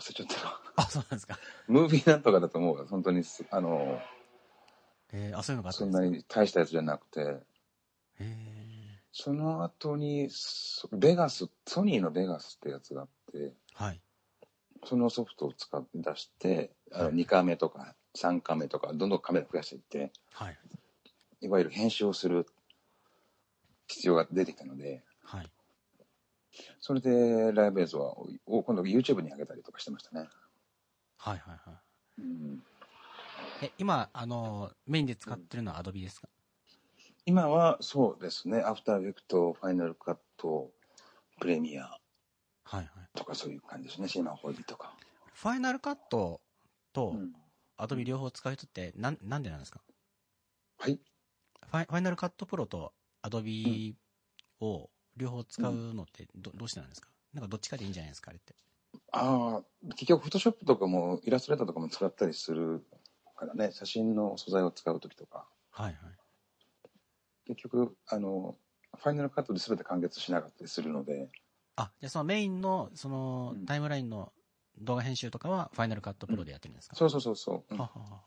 [0.00, 0.60] 忘れちゃったな。
[0.76, 1.38] あ、そうなんですか。
[1.68, 2.86] ムービーなんとかだと思うよ。
[2.88, 4.00] 本当にす、あの、
[5.12, 6.10] えー、あ、そういうのがあったそんんですか？
[6.10, 7.36] なに大したやつじゃなくて、へ
[8.20, 14.00] えその後に、そベガス、ソニーのベガスってやつがあって、はい。
[14.84, 20.58] そのソフトを使って出して、あのはい2カメとか3カメとか、どんどんカメラ増やしていって、はい。
[21.40, 22.46] いわゆる編集をする
[23.86, 25.50] 必要が出てきたので、はい。
[26.80, 28.14] それでライブ映像は
[28.46, 30.28] を今度 YouTube に上げたりとかしてましたね。
[31.18, 31.76] はいはいは
[32.18, 32.22] い。
[32.22, 32.62] うん、
[33.62, 36.28] え、今、あの、メインで使ってるのは Adobe ですか？
[37.26, 40.70] 今はそうですね、アフターエフェクト、ファイナルカット、
[41.40, 41.98] プレミア
[42.64, 42.88] はいはい。
[43.14, 44.96] とかそういう感じですね、シーマンホーディとか。
[45.34, 46.40] ファイナルカット
[46.92, 47.32] とうん、
[47.78, 49.80] Adobe 両方使う人って、なん、なんでなんですか？
[50.78, 51.00] はい。
[51.66, 53.94] ファイファイナルカットプロと Adobe
[54.60, 57.08] を両方使うのってど、どうしてなんですか？
[57.32, 58.54] なんかどっちかでいいんじゃないですかあれって。
[59.12, 62.84] ああ、結局、フォトショップとかも、イラストレーターとかも使ったりする
[63.36, 66.14] からね、写真の素材を使うときとか、はいはい。
[67.46, 68.56] 結局、あの、
[68.96, 71.30] ファイナルカットで全て完結しなかったりするので、
[71.76, 74.32] あ、じゃあそのメインの、そのうんタイムラインの
[74.78, 77.64] 動画編集とかはファイナルカットプロでやってるんですか、そうそうそうそう。
[77.70, 78.20] うんはははは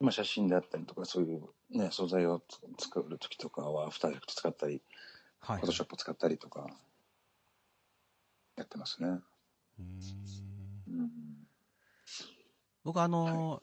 [0.00, 2.42] まあ写真であったりとか、そういうね、素材を
[2.78, 4.82] つ作るときとかは、アフターエフェクト使ったり、
[5.40, 5.56] はい。
[5.58, 6.66] フォトショップ使ったりとか、
[8.56, 9.08] やってますね。
[9.08, 11.10] うーんうん。
[12.82, 13.62] 僕あの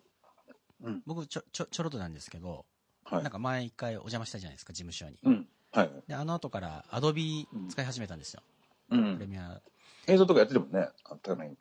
[0.83, 1.01] ーうん。
[1.07, 2.65] 僕ちょ、ちょ、ちょろっとなんですけど、
[3.05, 3.31] はいなん。
[3.31, 5.17] か前一回お邪魔したじゃないですか、事務所に。
[5.23, 5.49] うん。
[5.71, 5.91] はい。
[6.07, 8.41] で、あの後からアドビ使い始めたんですよ。
[8.89, 9.15] うん。
[9.15, 9.61] プレミア。
[10.07, 10.87] 映像とかやってるもんね。
[11.05, 11.57] あったかい。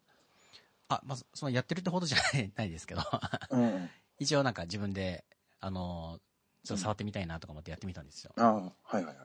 [0.88, 3.02] あ、まず、そのやってるってほどじゃないないですけど、
[3.50, 3.90] うん。
[4.18, 5.24] 一応なんか自分で、
[5.60, 6.20] あのー
[6.66, 8.32] ちょっと触ってみたいなとか思ってやってみたんですよ。
[8.36, 9.16] ああ、はいはいはい。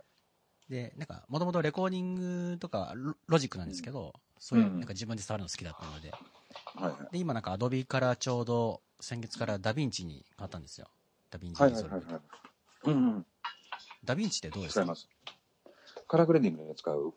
[0.70, 6.12] で、なんか、もともとレコーディングとかロロジックなんですけど、そういう、うんなんか自分で触るの好きだったので、
[6.76, 7.12] はいはい。
[7.14, 10.88] で、今なんかアドビからちょうど先月からダヴィンチに変わったんですよ。
[11.32, 12.24] ダヴィンチはいリゾルブはいはいはい。
[12.84, 13.26] うんうん。
[14.04, 14.82] ダヴィンチってどうですか？
[14.82, 15.08] 使います。
[16.08, 17.14] カラーグレーディングで使う、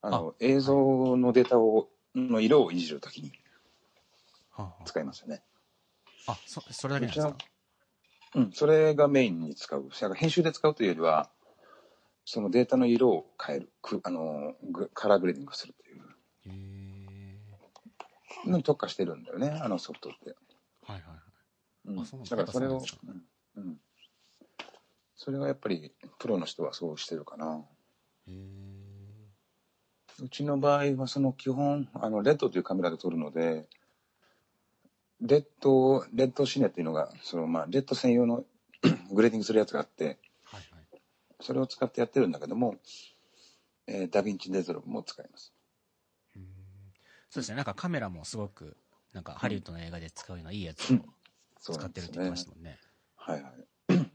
[0.00, 3.32] あの、映像のデータを、の色をいじるときに
[4.84, 5.42] 使いますよね。
[6.26, 7.36] ああ、そ、それだけですか？
[8.34, 9.88] うん、それがメインに使う。
[10.14, 11.30] 編集で使うというよりは、
[12.24, 16.02] そのデータの色を変える、くあの、グカラーグレーディングするという。
[18.46, 20.34] のに特化してるんだよね、あのソフトって。
[20.84, 21.18] はいはいはい。
[21.86, 22.82] うん、あそうなんだからそれを
[23.56, 23.80] うん。
[25.24, 27.64] それはやっぱり、プロの人はそうしてるかな。
[30.20, 33.68] うちの場合はその基本、あの、 RED というカメラで撮るので、
[35.20, 38.44] RED、REDCINE っていうのが、そのまあ、 RED 専用の
[39.14, 41.02] グレーディングするやつがあって、はいはい。
[41.40, 42.74] それを使ってやってるんだけども、
[43.86, 45.52] えー DaVinci Resolve も使います。
[47.30, 47.54] そうですね。
[47.54, 48.76] なんかカメラもすごく、
[49.12, 50.98] なんかハリウッドの映画で使うようないいやつを
[51.74, 52.80] 使ってるって言ってましたもんね。
[53.14, 53.71] はいはい。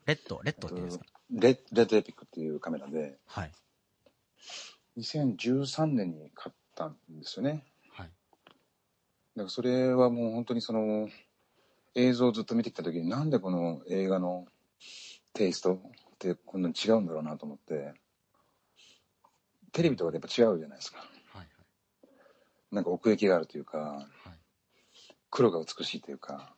[0.07, 1.05] レッド、レッドって言うんですか？
[1.29, 3.51] レレッドエピックっていうカメラで、はい。
[4.97, 7.63] 2013年に買ったんですよね。
[7.91, 8.07] はい。
[8.07, 8.11] だ
[9.41, 11.09] からそれはもう本当にその
[11.95, 14.45] 映像をずっと見てきた時になんでこの映画の
[15.33, 15.79] テイストっ
[16.17, 17.93] てこんなに違うんだろうなと思って
[19.73, 20.99] テレビとかでやっぱ違うじゃないですか
[21.33, 21.47] はい
[22.71, 23.87] なんか奥行きがあるというかはい。
[23.97, 24.05] はい。
[25.29, 26.55] 黒が美しいというか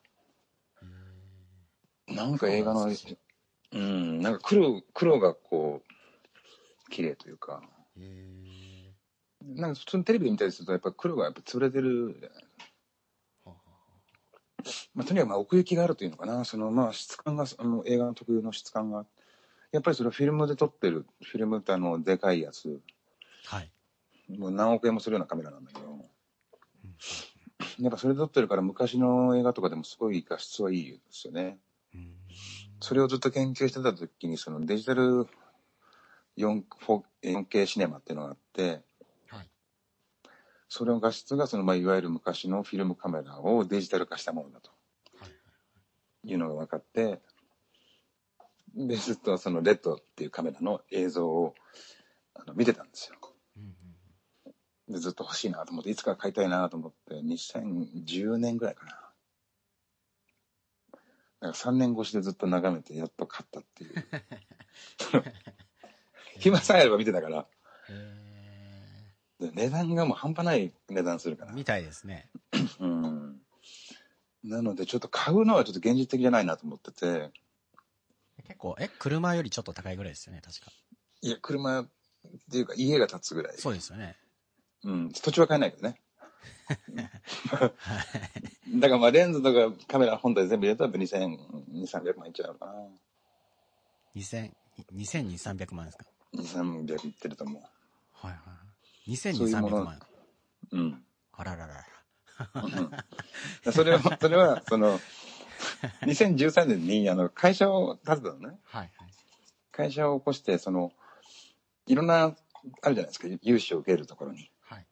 [2.10, 3.08] へなんか映画のそ
[3.72, 7.62] うなんなんか黒黒がこう綺麗というか。
[9.42, 12.44] なんか普通にテレビで見たりするとやっぱ黒がやっぱ潰れてるじゃない。
[14.94, 19.06] まあ、とにかくまあ奥行きがあるというのかな、そのまあ質感が、あの映画の特有の質感が、
[19.72, 22.82] やっぱりそれをフィルムで撮ってる、フィルムってあの、でかいやつ、
[23.50, 23.72] あはい。
[24.38, 26.06] もう何億円もするようなカメラなんだけど、
[27.80, 31.58] やっぱそれで撮ってるから昔の映画とかでもすごい画質はいいですよね。
[31.96, 32.16] うん。
[32.82, 35.28] それをずっと研究してた時に、そのデジタル
[36.38, 36.64] 4-
[37.24, 38.82] 4K シネマっていうのがあって、
[39.30, 39.50] はい。
[40.70, 44.72] それの画質がその、まあ、いわゆる昔のフィルムカメラをデジタル化したものだと
[45.20, 45.32] はい。
[46.24, 47.20] いうのが分かって、
[48.76, 51.56] で、ずっとそのレッドっていうカメラの映像を
[52.36, 53.16] あの見てたんですよ。
[53.58, 53.74] うんうん
[54.90, 58.99] で、ずっと欲しいなと思って、いつか買いたいなと思って、2010年ぐらいかな。
[61.42, 63.94] だから3年越しでずっと眺めて、やっと買ったっていう。
[66.40, 67.48] 暇さえあれば見てたから、
[69.40, 71.56] 値段がもう半端ない値段するからえ。。
[71.56, 72.30] みたいですね。
[72.80, 73.42] うん。
[74.44, 77.32] なので、ちょっと買うのはちょっと現実的じゃないなと思ってて、
[78.48, 80.72] 結構、え、車よりちょっと高いぐらいですよね、確か。
[81.22, 81.90] いや、車っ
[82.52, 83.58] ていうか家が建つぐらい。
[83.58, 84.18] そうですよね。
[84.84, 85.12] うん。
[85.12, 86.02] 土地は買えないけどね。
[87.48, 87.74] はい。
[88.76, 91.38] だからまあレンズとかカメラ本体全部入れたら2000、
[91.74, 92.74] 2300万いっちゃうのかな。
[94.16, 94.52] 2000、
[94.96, 96.06] 2200、300万ですか
[96.36, 97.60] ？2300いってると思
[98.14, 98.38] はいは
[99.08, 99.12] い。
[99.12, 100.00] 2200、そういうもの300万。
[100.72, 100.78] う。
[100.78, 101.04] うん。
[101.34, 101.86] あらららら。
[102.64, 102.68] う
[103.70, 105.00] んそれは、それは、その、
[106.04, 108.60] 2013年にあの会社を建てたのね。
[108.64, 108.92] はいはい。
[109.72, 110.94] 会社を起こして、その、
[111.88, 112.36] いろんな、ある
[112.82, 114.52] じゃないですか、融資を受けるところに。
[114.62, 114.86] はい。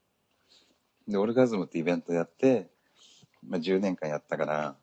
[1.08, 2.70] で、オルガズムってイベントやって、
[3.43, 4.76] まあ、10年間やったから、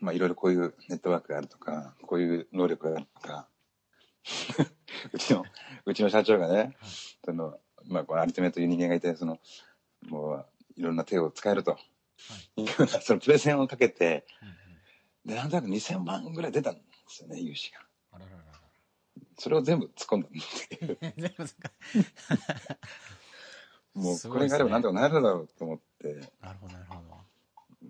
[0.00, 3.48] まあ、いろいろこういうネットワークがあるとか、こういう能力があるとか、
[5.12, 5.44] うちの、
[5.84, 6.76] うちの社長がね、
[7.24, 9.38] その、まあ、このアルティメットいう人間がいて、その、
[10.08, 10.46] もう、
[10.76, 11.72] いろんな手を使えると。
[11.72, 11.78] は
[12.56, 12.62] い。
[12.62, 14.26] いうような、そのプレゼンをかけて、
[15.24, 17.80] で、なんとなく2000万ぐらい出たんですよね、融資が。
[18.12, 18.42] あらららら。
[19.38, 20.98] それを全部突っ込んだっていう。
[21.16, 21.70] 全部そっか
[23.96, 26.94] もう、これがあればなんとかなるだろうと思って、なるほど、なるほ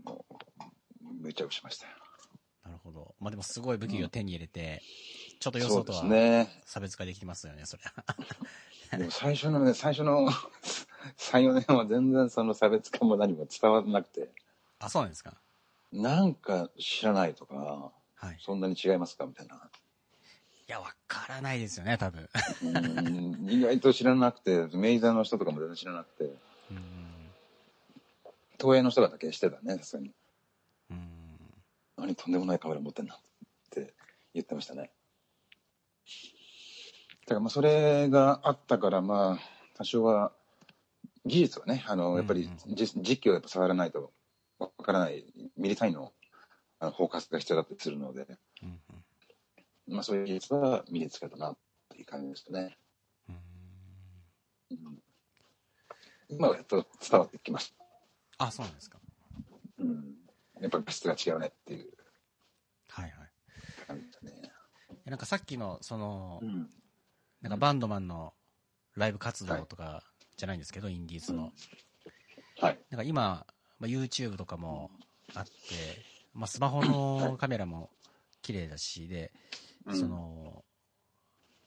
[0.04, 0.12] ど。
[0.12, 1.92] もう、無茶をしましたよ。
[2.64, 3.14] なるほど。
[3.20, 4.82] まあでもすごい武器を手に入れて、
[5.40, 6.48] ちょっと予想とはね。
[6.64, 8.04] 差別化できますよね、それは。
[8.98, 10.28] でも最初のね、最初の
[11.16, 14.30] 3、4年は全然その差別化も何も伝わらなくて、
[14.78, 15.34] あ、そうなんですか。
[15.92, 18.36] なんか知らないとか、はい。
[18.40, 19.70] そんなに違いますかみたいな。
[20.68, 22.28] いや、わからないですよね、多分。
[22.62, 26.82] うん意外と知らなくて、メイザーの人とかも全然知らなくて、うん。
[28.60, 30.10] 東映の人がだけしてたね、さすがに。
[30.90, 31.08] うん。
[31.96, 33.18] 何とんでもないカメラ持ってんなっ
[33.70, 33.94] て
[34.34, 34.90] 言ってましたね。
[37.26, 39.38] だからまあそれがあったからまあ
[39.74, 40.32] 多少は
[41.24, 44.12] 技術はね、あのやっぱり実機をやっぱ触らないと
[44.58, 45.24] わからない
[45.56, 46.12] ミリ単位の
[46.78, 48.26] あのフォーカスが必要だったりするので、
[48.62, 48.80] うん。
[49.88, 51.56] まあそういう技術は身につけたなっ
[51.88, 52.76] ていう感じですね。
[53.28, 53.36] うん。
[54.70, 55.02] うん
[56.28, 57.72] 今はやっと伝わってきまし
[58.38, 58.46] た。
[58.46, 58.98] あ、そうなんですか。
[59.78, 60.14] うん、
[60.60, 61.92] やっぱ質が違うねっていう
[62.88, 63.12] はいはい。
[63.86, 64.50] 感じだね。
[65.06, 66.68] えなんかさっきの、その、うん
[67.42, 68.32] なんかバンドマンの
[68.96, 70.02] ライブ活動とか
[70.36, 71.52] じゃないんですけど、インディーズの。
[72.60, 72.78] はい。
[72.90, 73.46] なんか今、
[73.78, 74.90] まあ、YouTube とかも
[75.34, 75.50] あって、
[76.32, 77.90] まあ、スマホのカメラも
[78.42, 79.32] 綺麗だし、で、
[79.86, 80.64] うんその、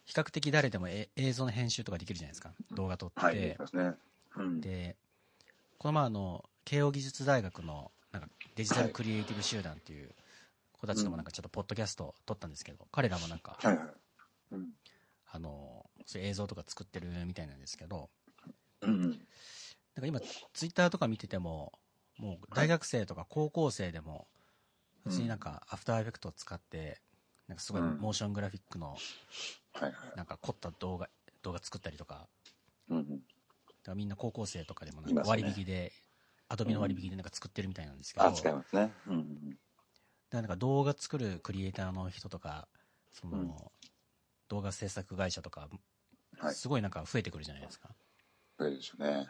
[0.06, 2.52] 比較的誰でもえ映像の編集とかできるじゃないですか。
[2.72, 3.20] 動画撮って。
[3.20, 3.94] はい、でね。
[4.38, 4.96] うん、で、
[5.78, 10.10] この前あの、慶応義塾大学の、なんかデジタルクリエイティブ集団っていう
[10.74, 13.88] 子たちともなんかちょっとポッドキャスト撮ったんですけど、彼らもなんか、はいはい。
[14.52, 14.70] うん
[15.32, 18.10] あの、そういう映像とか作ってるみたいなんですけど、
[18.82, 19.20] うんなん
[20.02, 20.20] か今、
[20.54, 21.74] ツイッターとか見てても、
[22.18, 24.28] もう大学生とか高校生でも、
[25.04, 27.02] 普通になんかアフターエフェクトを使って、
[27.50, 28.96] なんかすごいうんモーショングラフィックの。
[30.16, 31.10] なんか凝った動画、
[31.42, 32.28] 動画作ったりとか、
[32.90, 33.22] うんうんだか
[33.92, 35.92] らみんな高校生とかでもなんか割引で、
[36.48, 38.94] アドビの割引でなんか作ってるみたいなんですけど、あ、だか使いますね。
[39.08, 39.58] うんうん
[40.32, 42.68] らなんか動画作るクリエイターの人とか、
[43.12, 43.56] その、うん
[44.50, 45.70] 動画制作会社とか。
[46.52, 47.90] すごいなんか増えてくるじゃないですか。
[48.58, 49.30] そうですよね。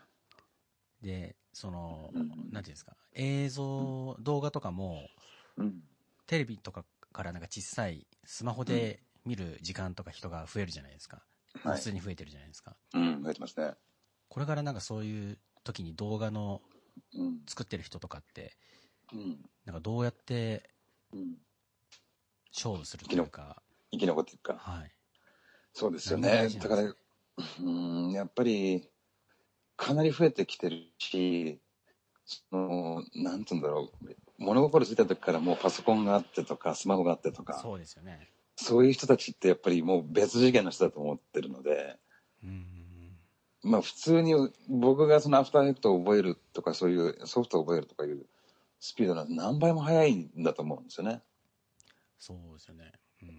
[1.01, 5.09] で、その、うんなんていうんですか、映像、動画とかも、
[5.57, 5.81] うん。
[6.25, 11.23] テレビとかからなんか小さいスマホで見る時間とか人が増えるじゃないですか。
[11.63, 11.83] はい普。
[11.83, 12.75] 通に増えてるじゃないですか。
[12.93, 13.73] うん、増えてますね。
[14.27, 16.61] これからなんかそういう時に動画の
[17.13, 17.39] うん。
[17.47, 18.57] 作ってる人とかって、
[19.13, 19.39] うん。
[19.65, 20.69] なんかどうやって
[21.13, 21.37] うん。
[22.53, 24.57] 勝負するというか、生き残っていくか。
[24.57, 24.91] はい。
[25.73, 26.49] そうですよね。
[26.49, 26.93] だから、
[27.61, 28.89] うん、やっぱり、
[29.77, 31.61] かなり増えてきてるし、
[32.25, 34.15] その、なんつうんだろう。
[34.39, 38.29] 物心ついた時からもうパソコンがあってとか、スマホがあってとか、そうですよね。
[38.55, 41.97] そういう人たちってやっぱりもう別次元の人だと思ってるので、
[42.43, 42.65] うん。
[43.63, 44.33] まあ普通に
[44.69, 48.25] 僕がそのアフターエフェクトを覚えるとかそういうソフトを覚えるとかいう
[48.79, 51.21] スピードが何倍も速いんだと思うんですよね。
[52.17, 52.91] そうですよね。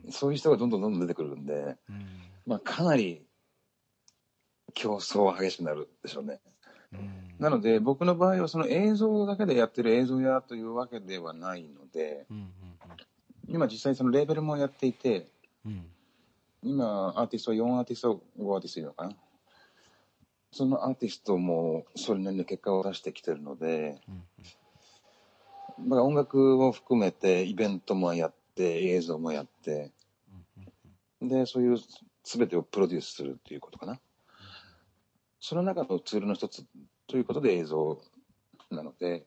[0.05, 0.13] うん。
[0.13, 2.07] そういう人がどんどんどんどん出てくるんで、うん。
[2.47, 3.23] まあかなり
[4.75, 6.41] 競争は激しくなるでしょうね。
[6.93, 12.53] うんなので僕の場合はその映像だけでやってる映像屋というわけではないので、うん。
[13.49, 15.27] 今実際そのレーベルもやっていて。
[16.63, 19.17] 今アーティスト4アーティスト5アーティストいるのかな？
[20.53, 23.99] そのアーティストもそれなりの結果を出してきてるので、
[25.79, 25.89] うん。
[25.89, 29.93] まあ、音楽を含めてイベントもやって映像もやって
[31.23, 31.29] うん。
[31.29, 31.79] でそういう
[32.25, 33.99] 全てをプロデュースするっていうことかな
[35.41, 36.65] その中のツールの一つ
[37.07, 38.01] ということで映像
[38.71, 39.27] なので、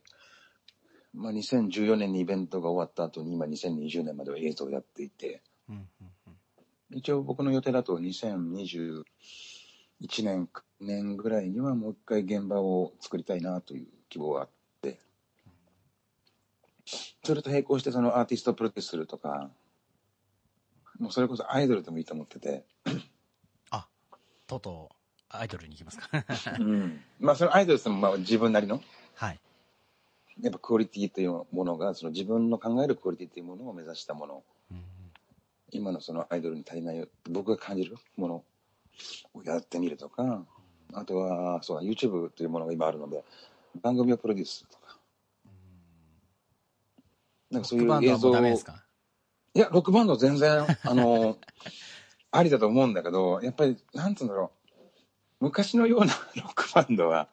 [1.13, 5.75] まあ、2014年にイベントが終わった後に今2020年までは映像をやっていてうん。
[5.75, 5.79] う
[6.89, 6.97] ん。
[6.97, 9.03] 一応僕の予定だと2021
[10.23, 10.49] 年
[10.79, 14.49] 年ぐらいにはもう一回現場を作りたいなという希望があっ
[14.81, 14.99] て
[17.23, 19.49] それと並行してそのアーティストをプロデュースするとか
[20.99, 22.65] もうそれこそアイドルでもいいと思ってて、
[23.71, 23.87] あ、
[24.47, 24.95] とうとう、
[25.39, 26.09] アイドルに行きますか。
[27.19, 28.81] まあそのアイドルってもまあ自分なりの？
[29.15, 29.39] はい。
[30.41, 34.43] やっぱクオリティというものがその自分の考えるクオリティというものを目指したもの。
[34.71, 34.83] うん。
[35.71, 38.43] 今のそのアイドルに足りない僕が感じるもの。
[39.33, 40.45] をやってみるとか。
[40.93, 43.23] あとはそうだ YouTube というものが今あるので
[43.81, 44.97] 番組をプロデュースするとか
[47.51, 48.31] なんかそういう映像
[49.55, 51.37] いやロックバンド全然あの
[52.31, 54.62] ありだと思うんだけどやっぱりなんつうんだろう
[55.43, 57.27] 昔のような ロックバンドは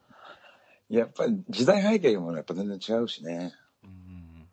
[0.89, 3.55] やっぱり時代背景もやっぱ全然違うしね
[3.85, 4.49] うん。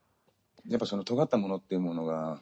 [0.67, 2.39] やっぱその尖ったものっていうものが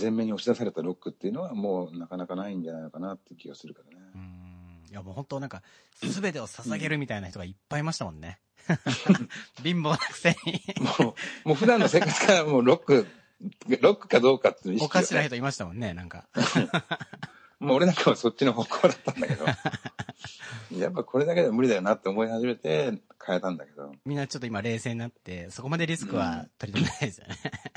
[0.00, 3.96] 前面に押し出されたロックっていうのはもうなかなかないんじゃないのかなっていう気がするけどね。
[4.14, 4.84] うん。
[4.90, 5.62] いやもう本当なんか、
[5.94, 8.40] すべてを捧げるみたいな人がいっぱいいましたもんね。
[9.62, 10.60] 貧乏なくせに。
[10.80, 13.06] もう、もう普段の生活からもうロック、
[13.80, 16.26] ロックかどうかっていう意識がおかしな人いましたもんね、なんか。
[17.62, 19.44] もう俺なんかはそっちの方向だったんだけど、
[20.78, 23.92] やっぱこれだけでは無理だよなって思い始めて、変えたんだけど。
[24.04, 27.36] みんなちょっと今冷静になって、そこまでリスクは取り留めないですよね。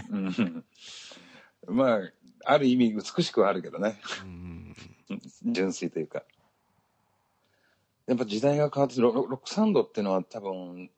[0.09, 0.65] うん。
[1.75, 1.99] まあ、
[2.45, 3.99] ある意味美しくはあるけどね。
[4.23, 4.75] うん。
[5.43, 6.23] 純粋というか。
[8.07, 10.89] やっぱ時代が変わってロ、ロロックサウンドっていうのは多分、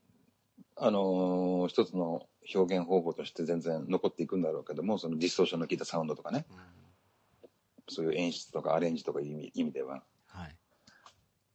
[0.78, 6.46] あのー一つの表現方法として全然残っていくんだろうけども、そのディストーションの効いたサウンドとかね、
[7.88, 10.04] そういう演出とかアレンジとかいう意味意味では。
[10.28, 10.56] はい。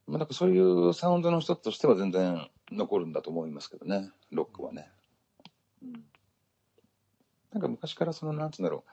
[0.06, 4.90] まあ、なんかそういうサウンドの一つとしては全然残るんだと思いますけどね、ロックはね。
[5.82, 5.92] うん。
[7.52, 8.90] なんか昔からその、なんつうんだろう。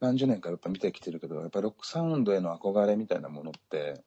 [0.00, 4.02] 何十年かやっぱ見てきてるけど、やっぱロックサウンドへの憧れみたいなものって、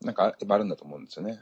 [0.00, 1.40] なんかやっぱあるんだと思うんですよね。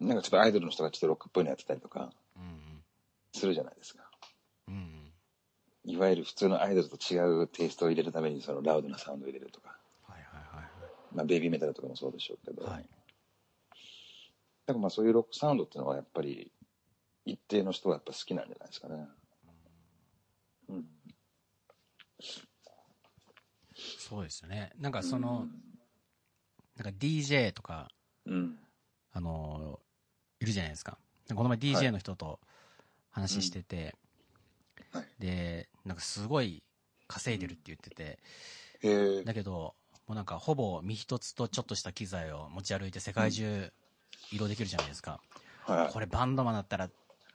[0.00, 0.06] うん。
[0.08, 2.82] なんかちょっとアイドルの人がちょっとロックっぽいのやってたりとかうん。
[3.32, 4.03] するじゃないですか。
[5.84, 5.90] うん。
[5.90, 9.76] いわゆる普通のアイドルと違うテイストを入れるためにそのラウドなサウンドを入れるとか。
[10.06, 10.64] はいはいはい
[11.14, 12.64] まあベイビーメタルとかもそうでしょうけど。
[12.64, 12.88] はい。
[14.66, 16.50] からまあそういうロックサウンドっていうのはやっぱり
[17.24, 19.08] 一定の人はやっぱ好きなんじゃないですかね。
[20.68, 20.84] うん。
[23.98, 24.72] そうですよね。
[24.78, 25.46] なんかその、
[26.76, 27.88] なんか DJ とか、
[28.26, 28.58] うん。
[29.12, 29.80] あの、
[30.40, 30.98] いるじゃないですか。
[31.34, 32.40] この前 DJ の人と
[33.10, 33.94] 話してて、はい
[35.18, 36.62] で、なんかすごい
[37.06, 38.18] 稼いでるって言ってて、
[38.82, 39.24] へえ。
[39.24, 39.74] だけど、
[40.06, 43.72] もうなんかほぼ身一つとちょっとした機材を持ち歩いて世界中
[44.30, 45.20] 移動できるじゃないですか。
[45.66, 45.92] はい。
[45.92, 46.90] これバンドマンだったら、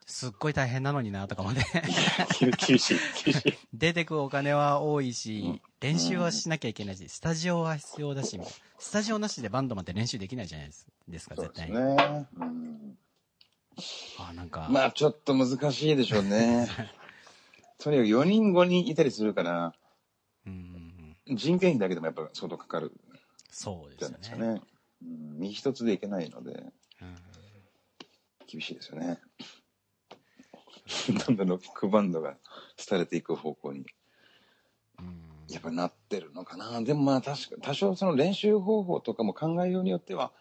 [0.06, 1.62] すっごい大変なのになとか思って、
[2.40, 3.54] 厳厳しい、厳しい。
[3.74, 8.38] 出てくお金は多いし、うん練習はしなきゃいけないし、スタジオは必要だし、
[8.80, 10.68] スタジオなしでバンドマンって練習できないじゃない
[11.08, 11.74] ですか、そうです絶対に。
[11.78, 12.28] ね。
[12.36, 12.98] うん。
[14.20, 16.68] あ、なんか、まあちょっと難しいでしょうね。
[17.80, 19.74] とにかく4人5人いたりするから、
[21.28, 22.92] 人件費だけでもやっぱ相当かかる
[23.50, 24.46] そうでじゃすよね。
[24.48, 24.62] ないですかね。
[25.02, 27.16] うん、身一つでいけないので、うん
[28.52, 29.20] 厳しいですよね。
[31.28, 32.36] どんどんロックバンドが
[32.90, 33.86] 廃れていく方向に、
[35.00, 36.82] うんやっぱなってるのかな。
[36.82, 40.32] でもまあ確か、多少その練習方法とかも考えようによっては、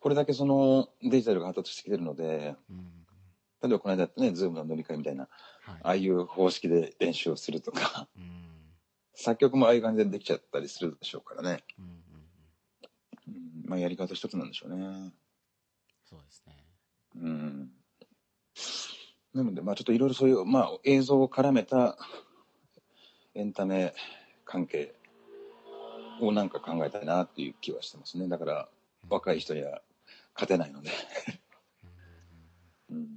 [0.00, 3.05] これだけそのデジタルが発達してきてるので、うん
[3.62, 5.28] 例えばこの間ね、ズームの飲み会みたいな、
[5.62, 8.46] はいああいう方式で練習をするとか、うん
[9.16, 11.64] 作曲もああいう感じでできちゃったりするでしょうからね。
[11.78, 11.92] うんうん
[13.28, 13.30] う
[13.66, 15.10] ん、まあやり方一つなんでしょうね。
[16.04, 16.54] そうですね。
[17.16, 17.70] うん。
[19.34, 21.96] なので、まあちょっといろいろそういう、まあ映像を絡めた
[23.34, 23.94] エンタメ
[24.44, 24.94] 関係
[26.20, 28.28] をなんか考えたいなっていう気はしてますね。
[28.28, 28.68] だから
[29.08, 29.80] 若い人には
[30.34, 30.90] 勝てないので。
[32.90, 33.08] うん。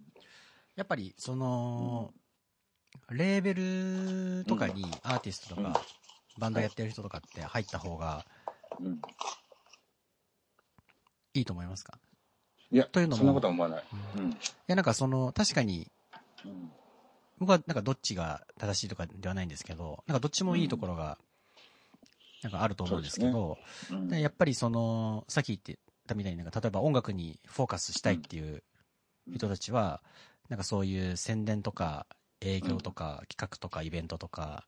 [0.80, 2.13] やっぱり、その、
[3.09, 3.53] レーベ
[4.39, 5.73] ルとかにアーティストとうん。
[5.73, 5.82] か、
[6.38, 8.25] バンドやってる人とかって入った方が
[8.80, 9.01] うん。
[11.34, 11.99] いいと思いますか？
[12.71, 13.84] いや、というのもそんなことは思わない。
[14.15, 14.30] うん。
[14.30, 14.34] い
[14.67, 15.91] や、なんかその、確かに、
[16.45, 16.71] うん。
[17.39, 21.17] 僕はなんかどっちが正しいとかではないんですけど、なんかどっちもいいところが、
[22.41, 23.57] なんかあると思うんですけど、
[23.91, 24.07] うん。
[24.07, 25.77] でやっぱりその、さっき言って
[26.07, 28.63] たみたいになんか例えば音楽にフォーカスしたいっていう
[29.36, 30.01] 人たちは、
[30.50, 32.08] なんかそういう宣伝とか
[32.41, 34.66] 営業とか企画とかイベントとか、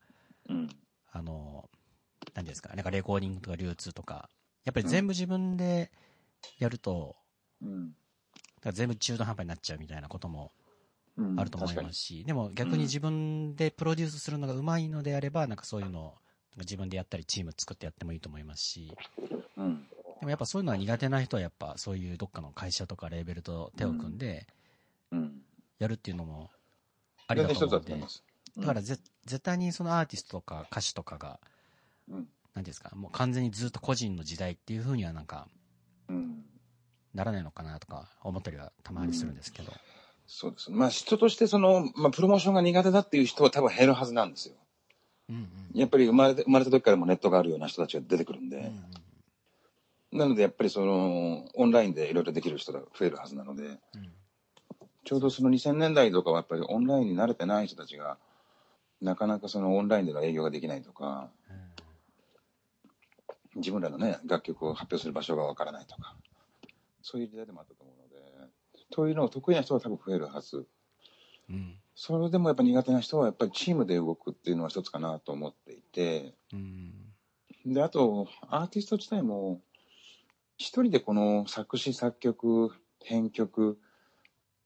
[0.49, 0.69] うん。
[1.11, 1.69] あの、
[2.33, 4.29] 何ですか、なんかレコーディングとか流通とか、
[4.63, 5.91] やっぱり全部自分で
[6.59, 7.15] やると、
[7.61, 7.93] うん。
[8.73, 10.51] 全部中途半端になっちゃうみたいなことも
[11.17, 11.39] うん。
[11.39, 16.13] あると思いますし、でも逆に自分でプロデュースするのがうまいのであれば、なんかそういうのを
[16.57, 18.95] 自分でやったりチーム作ってやってもいいと思いますし、
[19.57, 19.87] うん。
[20.19, 24.47] でもやっぱそういうのは苦手な人はやっぱそういうどっかの会社とかレーベルと手を組んで
[25.11, 25.41] うん。
[25.81, 26.51] やるっていうのも
[27.27, 28.23] ありだと思うんで、だと思います。
[28.55, 31.39] だからぜ絶対にそのアーティストとか歌手とかが、
[32.07, 32.27] うん。
[32.53, 35.47] 何ですか、もう完全にずっと個人の時代っていう風にはなんか
[36.07, 36.45] うん。
[37.15, 39.73] ならないのかなとか思ったりはたまにするんですけど。
[40.27, 40.69] そうです。
[40.69, 44.55] まあ人としてその、まあプロモーションが苦手だっていう人は多分減るはずなんですよ。
[45.29, 48.73] うんうんやっぱり生まれて、生まれた時からもネットがあるような人たちが出てくるんで、うんうん
[50.11, 54.11] なのでやっぱりその、オンラインでいろいろできる人が増えるはずなので、うん
[55.03, 58.17] ちょうどその2000年代とかはやっぱりオンラインに慣れてない人たちが、
[59.01, 61.29] なかなかそのオンラインでの営業ができないとか、
[63.55, 66.15] 自分らのね、楽曲を発表する場所がわからないとか、
[67.01, 68.51] そういう時代でもあったと思うので、
[68.93, 70.67] そういうのを得意な人は多分増えるはず。
[71.49, 77.11] うんそれでもやっぱ苦手な人はやっぱりチームで動くっていうのは一つかなと思っていて、うん
[77.65, 79.61] で、あと、アーティスト自体も、
[80.57, 82.71] 一人でこの作詞、作曲、
[83.03, 83.79] 編曲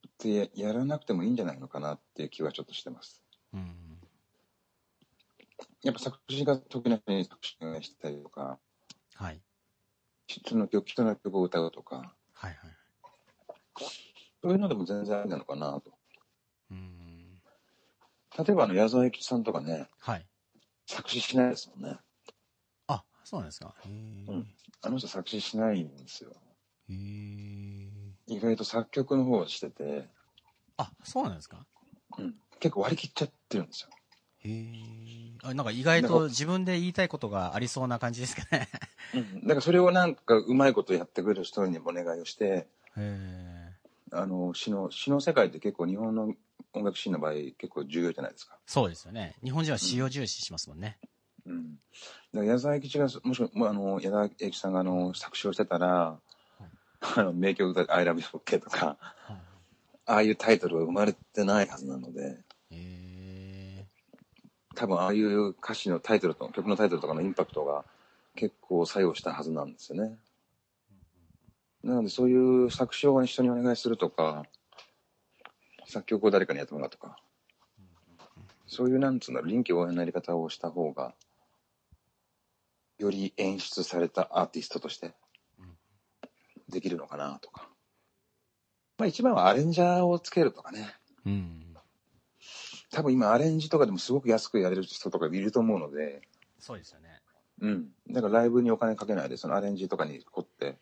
[0.06, 3.24] ってやらなくてもいいんじゃないのかなっていう気はちょっとしてます。
[3.54, 3.76] うん
[5.84, 8.60] やっぱ作詞が得意な人に作詞をしたりとか、
[9.14, 9.40] はい。
[10.28, 12.56] 人の曲、人の曲を歌うとか、はいはい。
[14.42, 15.92] そういうのでも全然ありなのかなと。
[16.72, 17.40] うん。
[18.38, 20.26] 例えばあの、矢沢永吉さんとかね、はい。
[20.88, 21.98] 作詞しないですもんね。
[22.88, 23.76] あ、そうなんですか。
[23.86, 24.48] うん
[24.82, 26.32] あの人作詞しないんですよ。
[26.90, 27.95] へえ。
[28.28, 30.08] 意外と作曲の方をしてて、
[30.78, 31.66] あ、そうなんですか？
[32.18, 33.90] うん、結構割り切っちゃってるんですよ。
[34.40, 35.38] へえ。
[35.44, 38.68] あ、なんか意外と自分で言いたいことがありそうな感じですかね。
[39.14, 42.68] うん、だからそれをなんかうまいことやってくれる人にお願いをして、へ
[42.98, 43.72] え。
[44.12, 46.34] あの、詩の、詩の世界って結構日本の
[46.74, 48.58] 音楽シーンの場合結構重要じゃないですか。
[48.66, 49.36] そうですよね。
[49.44, 50.98] 日本人は詩を重視しますもんね。
[51.46, 51.64] うん。
[51.64, 56.20] だから矢沢永吉が、もしくは、あの、矢沢永吉さんがあの、作詞をしてたら、
[57.18, 58.98] あの、名曲で I love you OK とか、
[60.06, 62.44] ああいうタイトルは生まれてないはずなので。
[64.76, 67.86] 多分ああいう歌詞のタイトルと、曲のタイトルとかのインパクトが
[68.36, 70.18] 結構作用したはずなんですよね。
[71.82, 74.46] なのでそういう作詞を一緒にお願いするとか、
[75.88, 77.18] 作曲を誰かにやってもらうとか、
[78.68, 81.14] そういうなんつうんだろう、臨機応変なやり方をした方が、
[82.98, 85.14] より演出されたアーティストとして
[86.70, 87.70] できるのかなとか。
[88.98, 90.96] まあ一番はアレンジャーをつけるとかね。
[91.26, 91.62] うん。
[92.92, 96.22] 多分今アレンジとかでもすごく安くやれる人とかいると思うので、
[96.60, 97.22] そうですよね。
[97.62, 97.88] うん。
[98.10, 100.78] だからライブにお金かけないで、そのアレンジとかに凝って、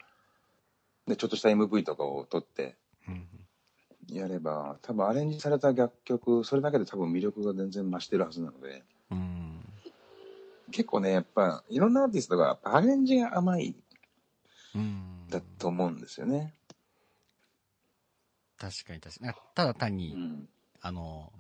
[1.07, 2.75] で、ちょっとした MV とかを撮って
[3.07, 3.27] うん。
[4.09, 9.63] やれば、多分アレンジされた楽曲、それだけで多分魅力が全然増してるはずなので、うん。
[10.71, 13.75] 結構ね、やっぱ、いろんなアーティストがアレンジが甘い
[14.75, 15.12] うん。
[15.33, 16.53] だと思うんですよね。
[18.57, 19.33] 確かに確かに。
[19.55, 20.47] ただ単うに、ん。
[20.81, 21.31] あの、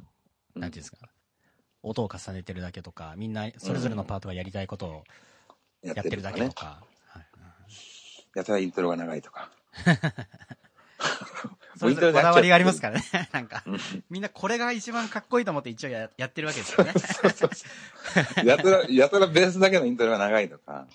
[0.55, 0.97] うんなんていうんですか。
[1.81, 5.03] 音を重ねてるだけとか、みんなそれぞれのパートがやりたいことを
[5.81, 6.53] ややってるだけとね。
[6.53, 6.81] か。
[7.07, 7.25] はい
[8.35, 9.49] やたらイントロが長いとか。
[11.77, 13.03] それぞれこだわりがありますからね。
[13.33, 13.79] なんか、うん
[14.09, 16.93] みんなこれが一番かっこいいと思って一応ややってるわけですよね。
[18.45, 20.87] やたら、やたらベースだけのイントロが長いとか。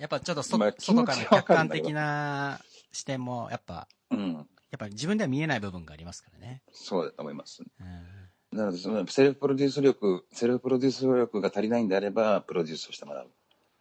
[0.00, 4.32] うんやっぱちょっとそ、まあ気外から客観的な視点も、やっぱ、うん。
[4.32, 6.62] やっぱり自分では見えない部分がありますからね。
[6.72, 7.62] そうだと思います。
[7.62, 13.30] うんなので、そのセルフプロデュース力、セルフプロデュース力が足りないんであれば、プロデュースをしてもらう。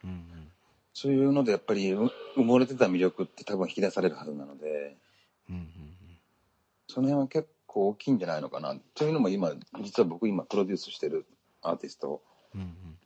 [0.03, 0.51] うんうん
[0.93, 4.97] そういうので、やっぱりう埋もれてた魅力って多分引き出されるはずなので、
[5.49, 5.69] うんうん
[6.87, 8.75] その辺は結構大きいんじゃないのかな。
[8.95, 11.25] というのも今、実は僕今プロデュースしてる
[11.61, 12.21] アーティスト、
[12.53, 12.98] うんうん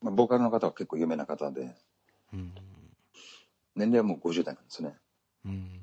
[0.00, 1.76] まあ、ボーカルの方は結構有名な方で、
[2.32, 2.52] うん
[3.74, 4.96] 年齢はもう50代なんですね。
[5.44, 5.80] うん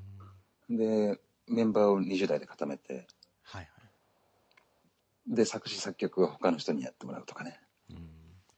[0.68, 3.06] で、メンバーを20代で固めて、
[3.42, 5.34] はいはい。
[5.34, 7.58] で、作詞作曲は他の人にやってもらうとかね。
[7.90, 8.08] うん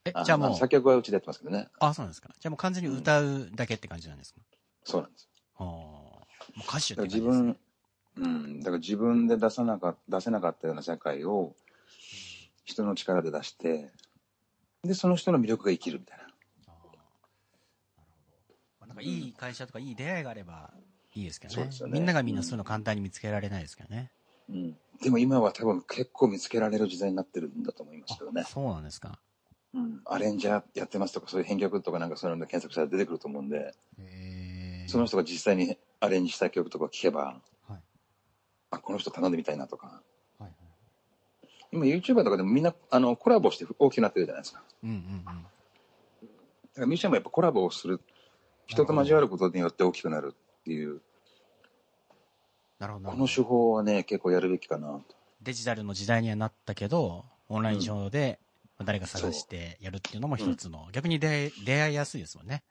[0.04, 1.68] え、あじゃあもうま作、曲はうちでやってますけどね。
[1.78, 2.30] あ、そうなんですか。
[2.40, 4.40] じゃあもう完全に歌うだけって感じなんですか？
[4.84, 5.28] そうなんです。
[5.58, 5.64] ああ。
[5.64, 6.24] も
[6.56, 7.56] う歌手って感じですね
[8.16, 11.54] 分、うん、だから自分で出さなか出せなかったような社会を
[12.64, 13.92] 人の力で出して、
[14.88, 16.24] で、その人の魅力が生きるみたいな。
[16.24, 16.88] あーなるほ
[18.80, 18.86] ど。
[18.86, 20.72] なんかいい会社とかいい出会いがあれば
[21.14, 21.56] いいですけどね。
[21.56, 24.10] そうですよねみんながみんなそういうの簡単に見つけられないですけどね。
[24.48, 24.76] うん。
[25.02, 28.44] でも今は多分結構見つけられる時代になってるんだと思いますけどねあ。
[28.44, 29.20] そうなんですか。
[29.74, 30.00] うん。
[30.06, 33.74] アレンジャーやってますとか、そういう編曲とかなんかそういうので検索したら出てくると思うんで。
[34.88, 37.82] その人が実際にアレンジした曲とか聞けば、はい。
[38.70, 40.02] あ、この人頼んでみたいなとか。
[41.72, 44.62] 今 YouTuber とかでもみんなあのコラボして大きくなってるじゃないですか。
[44.82, 45.24] うんうんうん。
[45.24, 45.38] だか
[46.76, 48.00] らミュージシャンもやっぱコラボをする。
[48.68, 51.00] 人と交わることによって大きくなるっていう、
[52.78, 55.16] なるほどなこの手法はね、結構やるべきかなと。
[55.40, 58.38] デジタルの時代にはなったけど、オンライン上で
[58.84, 62.62] 誰が探してやるっていうのも一つの、逆に出会い出会いやすいですもんね。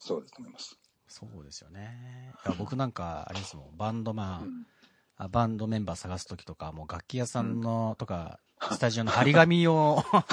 [0.00, 0.76] そうですと思います。
[1.06, 2.32] そうですよね。
[2.44, 4.73] いや僕なんか、あれですもん、バンドマン、うんあ
[5.18, 8.40] バンドメンバー探すときとか、もう楽器屋さんの、とか、
[8.72, 10.28] スタジオの張り紙を、 だか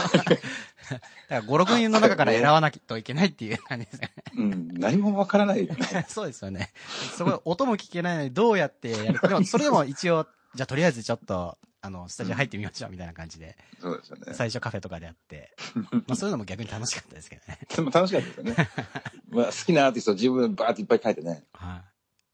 [1.29, 4.11] ら5、6人の中から選ばなきゃいけないっていう感じですね。
[4.37, 6.05] うん、何もわからないよね。
[6.07, 6.71] そうですよね。
[7.17, 14.33] そこ、音も聞けないのにどうやってやるでも、それでも一応、じゃあとりあえずちょっと、あの、スタジオ入ってみましょうみたいな感じで、そうですよね。
[14.33, 15.55] 最初カフェとかでやって、
[16.07, 17.59] まあそういうのも逆に楽しかったですけどね。
[17.75, 18.69] でも楽しかったですよね。
[19.29, 21.43] まあ好きなアーティストを自分でバーっていっぱい書いてね。
[21.53, 21.90] はい。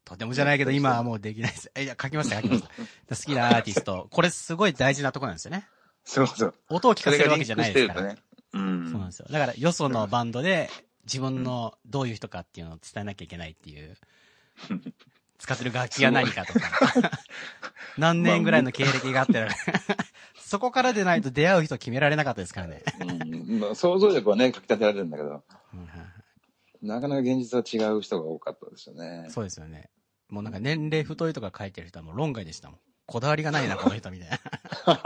[0.08, 1.70] とてもじゃないけど、今はもうできないです。
[1.76, 2.70] え、いや、書きました、書きました。
[3.16, 4.08] 好きなアーティスト。
[4.10, 5.68] これすごい大事なとこなんですよね。
[6.06, 6.54] そうそう。
[6.70, 8.04] 音を聞かせるわけじゃないですから。
[8.04, 8.16] ね。
[8.54, 8.90] うん。
[8.90, 9.28] そうなんですよ。
[9.30, 10.70] だから、よそのバンドで、
[11.04, 13.98] 自分のどういう人かっていうのを伝えなきゃいけないっていう。
[15.40, 17.12] 使ってる楽器が何かとか。
[17.98, 19.46] 何年ぐらいの経歴があって、
[20.40, 22.84] そこからでないと出会う人決められなかったですからね。
[23.02, 25.44] うんまあ、想像力はね、かき立てられるんだけど、
[26.82, 29.28] なかなか現実は違う人が多かったですよね。
[29.30, 29.90] そうですよね。
[30.30, 32.80] もうなんか年齢太いとか書いてる人はもう論外でしたもん。
[33.06, 34.38] こだわりがないな、この人みたいな。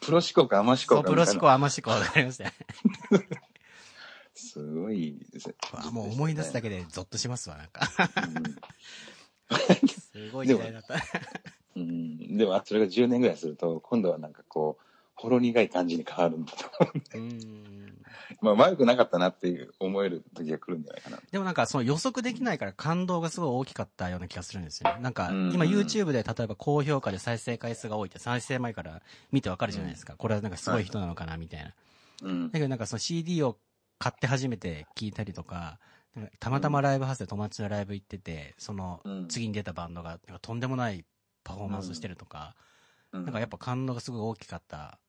[0.00, 1.26] プロ思考かアマ思そう、考かみたいな。
[1.26, 2.50] プロ思考、アマ思考わかりましたよ。
[4.34, 5.54] すごいですね。
[5.72, 7.88] わもう思い出すだけでゾッとしますわ、なんか。
[8.26, 8.56] うん
[10.12, 10.94] すごい時代だった。
[11.76, 14.84] うん、でも、それが10年ぐらいすると、今度はなんかこう、
[15.20, 17.18] ほろ苦い感じに変わるんだと思う。
[17.18, 17.98] ん。
[18.40, 21.18] まあ、悪くなかったなっていう思える時が来るんじゃないかな。
[21.30, 25.00] でもなんかその予測できないから感動がすごい大きかったような気がするんですよね。
[25.02, 30.14] なんかうん今 YouTube で例えば高評価で再生回数が多いって再生前から見てわかるじゃないですか。
[30.16, 31.74] これはなんかすごい人なのかなみたいな。
[32.22, 32.52] うんだ。
[32.58, 33.58] けどなんかその CD を
[33.98, 35.78] 買って初めて聞いたりとか、
[36.38, 41.04] たまたまライブハウスで友達のライブ行ってて、そのうん次に出たバンドがとんでもない
[41.44, 42.70] パフォーマンスしてるとか、うん
[43.12, 45.00] なんかやっぱ感動がすごい大きかった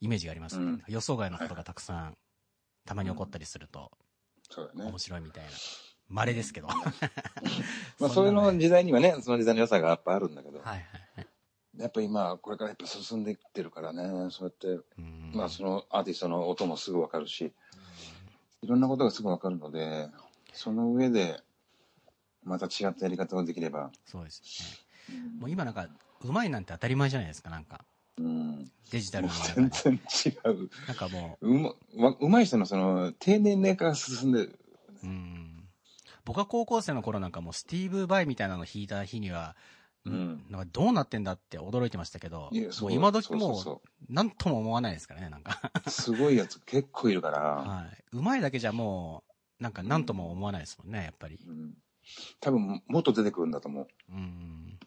[0.00, 0.64] イメージがありますね。
[0.64, 2.16] うん予想外のことがたくさん
[2.84, 3.90] たまに起こったりすると
[4.50, 4.98] そうだね面。
[4.98, 5.50] 白いみたいな。
[6.08, 6.68] 稀ですけど。
[6.68, 6.76] はい
[7.98, 11.26] まあ、それの時代にはね、その時代の良さがやっぱあるんだけど、はいはい。
[11.76, 17.52] やっぱ今、これからやっぱ進んでいってるからね、そうやって、うんまあ、そのアーティストの音もすぐわかるし、
[18.62, 20.08] いろんなことがすぐわかるので、
[20.52, 21.42] その上で、
[22.44, 24.42] また違ったやり方ができれば、そうです
[25.10, 25.18] ね。
[25.40, 25.88] もう今なんか、
[26.20, 27.84] うまいなんて当たり前じゃないですか、なんか。
[28.16, 29.76] うん、デジタルの中全で。
[29.82, 30.70] 然違う。
[30.86, 34.58] なんかもうまわうまい人のその、低年齢化が進んでる。
[35.02, 35.68] う、うん。
[36.24, 39.56] 僕が高校生の頃なんかもうスティーヴ・ヴァイみたいなの弾いた日には、
[40.06, 45.72] うんなんかどうなってんだって驚いてましたけど、いやそうもう今時も、そうなんとも思わないですからね、なんか。
[45.86, 48.04] うすごいやつ結構いるから、はい。
[48.12, 49.24] うまいだけじゃも
[49.58, 51.40] う、なんかなんとも思わないですもんね、やっぱり。
[51.46, 51.74] うん、
[52.40, 53.86] 多分もっと出てくるんだと思う。
[54.10, 54.78] うん。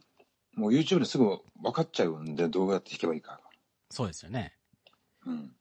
[0.57, 3.39] もう YouTube ですぐ分かっちゃうんで、どうやって弾けばいいか。
[3.91, 4.53] そうですよね。
[5.25, 5.51] うん。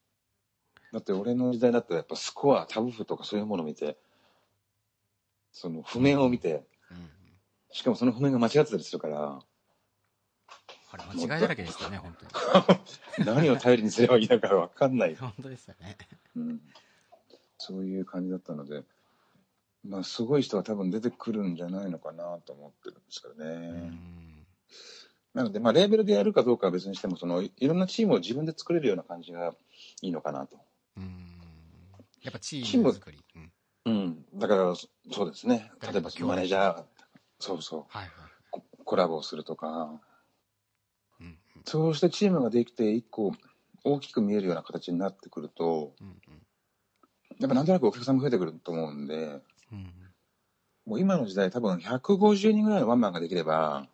[0.92, 3.98] だって俺の時代だったらやっぱスコア、タブ譜とかそういうものを見て、
[5.52, 7.10] その譜面を見て、うん。
[7.72, 9.38] しかもその譜面が間違ってたりするから、
[10.92, 13.26] あれ間違いだらけですよね、本当に。
[13.26, 15.14] 何を頼りにすればいいのか分かんない。
[15.16, 15.98] 本当ですよね。
[16.36, 16.60] うん。
[17.58, 18.84] そういう感じだったので、
[19.84, 23.44] まあすごい人は多分出てくるんじゃないのかなと思ってるんですけどね。
[23.44, 23.50] う
[23.92, 24.15] ん。
[25.34, 29.54] なので、まあレーベルでやるかどうかは別にしても、そのいいろんなチームを自分で作れるような感じが
[30.00, 30.56] いいのかなと。
[30.96, 31.26] うん。
[32.22, 33.22] やっぱチチーム作り。
[33.34, 33.52] うん。
[33.84, 34.24] うん。
[34.34, 35.70] だから、そそうですね。
[35.82, 36.84] 例えばマネージャー、
[37.38, 37.84] そうそう。
[37.88, 38.10] はいはい。
[38.50, 40.00] ココラボをするとか、
[41.20, 41.38] うん。
[41.66, 43.34] そうしてチームができて一個
[43.84, 46.06] 大きく見えるような形になってくると、うん。
[46.06, 46.16] うん。
[47.38, 49.92] やっぱなんとなくお客さんも増えてくると思うんで、うん。
[50.86, 53.86] もう今の時代多分150人ぐらいのワンマンができれば、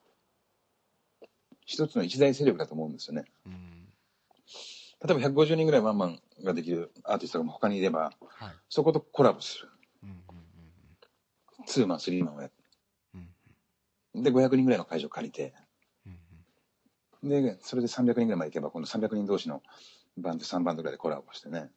[1.65, 3.25] 一つの一大勢力だと思うんですよね。
[3.47, 3.89] うん。
[5.05, 8.53] 例えば150人ぐらいワンマンができるアーティストが他にいれば、はい。
[8.69, 9.69] そことコラボする。
[10.05, 10.09] うん。
[10.11, 10.17] うん。
[11.67, 12.53] ツーマン、スリーマンをやる。
[14.15, 14.23] うん。
[14.23, 15.55] で、500人ぐらいの会場借りて、
[17.23, 17.29] うん。
[17.29, 19.63] で、それで300人ぐらいまで行けば、今度300人同士の
[20.17, 21.71] バンド、3バンドぐらいでコラボしてね。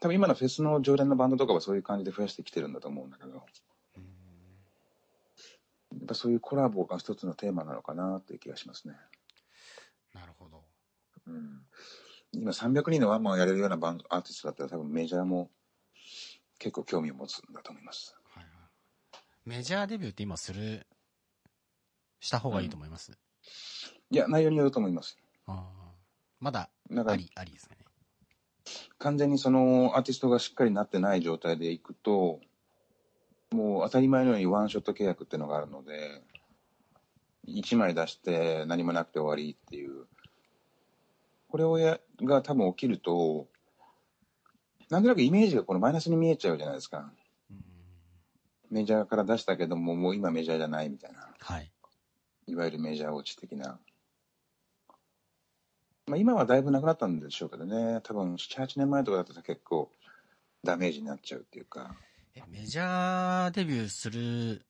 [0.00, 3.40] 多分今のフェスの常連のバンドとかはそういう感じで増やしてきてるんだと思うんだけど、や
[6.06, 8.94] っぱそういうコラボが一つのテーマなのかなっていう気がしますね。
[10.14, 10.64] なるほど。
[11.26, 11.60] うん。
[12.32, 15.50] 今300人のワンマンをやれるようなバンド、アーティストだったら多分メジャーも
[16.58, 18.16] 結構興味を持つんだと思います。
[18.34, 18.50] はいはい。
[19.44, 20.86] メジャーデビューって今する、
[22.20, 23.12] した方がいいと思います？
[24.10, 25.18] いや、内容によると思います。
[25.46, 25.92] ああ。
[26.40, 27.84] まだ、あり、ありですかね。
[28.98, 32.40] 完全にそのアーティストがしっかりなってない状態でいくと、
[33.56, 36.22] もう当たり前のようにワンショット契約っていうのがあるので、
[37.48, 40.06] 1枚出して何もなくて終わりっていう。
[41.48, 43.48] これをや、が多分起きると、
[44.90, 47.10] なんとなくイメージがこのマイナスに見えちゃうじゃないですか。
[47.50, 47.64] うん。
[48.70, 51.32] メジャーから出したけども、もう今メジャーじゃないみたいな。
[51.40, 51.72] はい。
[52.48, 53.80] いわゆるメジャー落ち的な。
[56.06, 58.00] まあ今はだいぶなくなったんでしょうけどね。
[58.02, 59.90] 多分7、8年前とかだったら結構
[60.62, 61.96] ダメージになっちゃうっていうか。
[62.36, 64.66] え、メジャーデビューする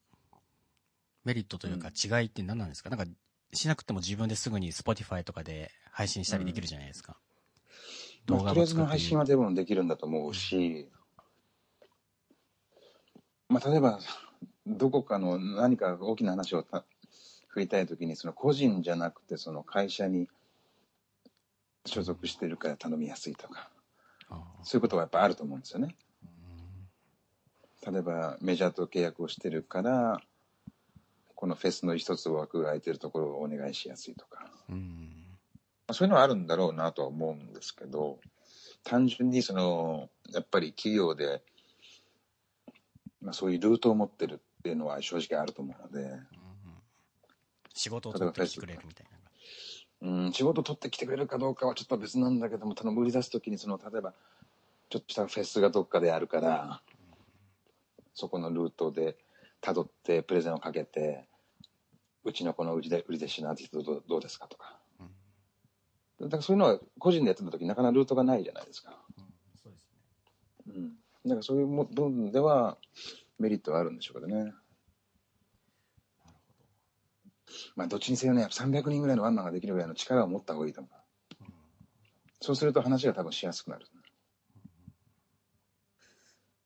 [1.24, 3.06] メリットというか違いって何なんですか、なんか、
[3.52, 7.16] しなくても自分ですぐに Spotify とかで配信したりできるじゃないですか。
[8.28, 10.88] まあ、とりあえずの配信はでもできるんだと思うし、
[13.48, 13.98] まあ例えば、
[14.66, 16.84] どこかの何か大きな話をた
[17.48, 20.28] 振りたいときに、その個人じゃなくてその会社に
[21.84, 23.70] 所属してるから頼みやすいとか、
[24.62, 25.96] そういうことはやっぱあると思うんですよね。
[27.86, 30.20] うん例えばメジャーと契約をしてるから
[31.34, 35.26] このフェスの一つ枠が空いてるところをお願いしやすいとか、うん。
[35.86, 38.18] まあ、そういうのはあるんだろうなとは思うんですけど
[38.82, 41.42] 単純にそのやっぱり企業で、
[43.20, 46.20] まあ、そういうルートを持ってるっっていうのは正直あると思うので、うんうん
[47.78, 49.06] 仕事を取ってきてくれるみたい
[50.00, 50.08] な。
[50.08, 54.14] うん、仕事取ってきてくれるかどうかはちょっと別なんだけども、ただ売り出すときにその、例えば、
[54.88, 56.80] ちょっとしたフェスがどっかであるから、
[58.16, 59.16] そこのルートで
[59.62, 61.28] 辿ってプレゼンをかけて、
[62.24, 64.78] うちのこの売りで売り弟子のアーティストどうどうですかとか。
[66.18, 68.98] だからそういうのは個人でやってた時なかなかルートがないじゃないですか。
[69.62, 69.84] そうです
[70.66, 70.74] ね。
[70.74, 70.88] うん。
[71.26, 72.78] だからそういうも部分では
[73.38, 74.54] メリットはあるんでしょうけどね。
[77.74, 80.92] まあどっちにせよね、やっぱ300人ぐらいのワンマンができるぐらいの力を持った方がいいと思う。
[82.40, 83.86] そうすると話が多分しやすくなる。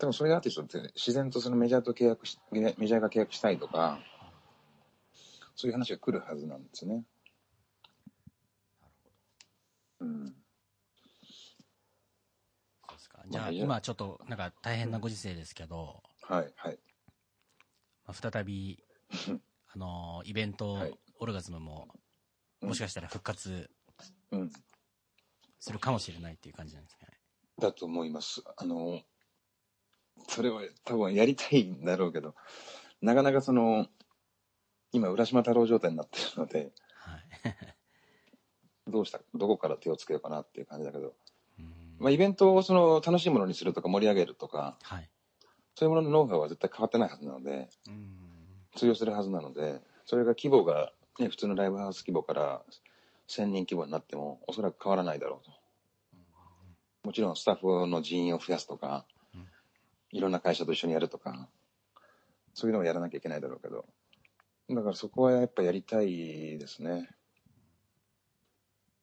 [0.00, 4.00] 多分そういうアーティストって自然とそのメジャーと契約し、メジャーが契約したいとか、
[5.54, 7.04] そういう話が来るはずなんですよね。
[10.00, 10.26] うん。
[12.88, 13.22] そうですか。
[13.28, 16.78] じゃあ、今ちょっと、なんか大変なご時世ですけど、はい、はい。
[18.06, 18.82] まあ、再び、
[19.74, 21.88] あのーイベント、はいオルガズムも、
[22.62, 23.70] うんもしかしたら復活
[24.30, 24.50] うん。
[25.58, 27.12] するかもしれないっていう感じなんですかね。
[27.58, 28.42] だと思います。
[28.56, 29.02] あの、
[30.28, 32.34] それは多分やりたいんだろうけど、
[33.02, 33.86] なかなかその、
[34.92, 37.74] 今、浦島太郎状態になってるので、はい。
[38.90, 41.14] どうした、どこから手をつけようかなっていう感じだけど、
[41.58, 45.08] うんまあ、イベントをその楽しいものにするとか盛り上げるとか、はい。
[45.76, 48.16] そういうもののノウハウは絶対変わってないはずなので、うん。
[48.76, 52.62] 通用するはずなので、それが規模が、ね、普通のライブハウス規模から
[53.28, 55.60] 1000人規模になっても、おそらく変わらないだろうと。
[57.04, 59.19] もちろんスタッフの人員を増やすとかうん、
[60.12, 61.48] いろんな会社と一緒にやるとか、
[62.54, 63.86] そういうのをやらなきゃいけないだろうけど、
[64.68, 67.08] だからそこはやっぱやりたいですね。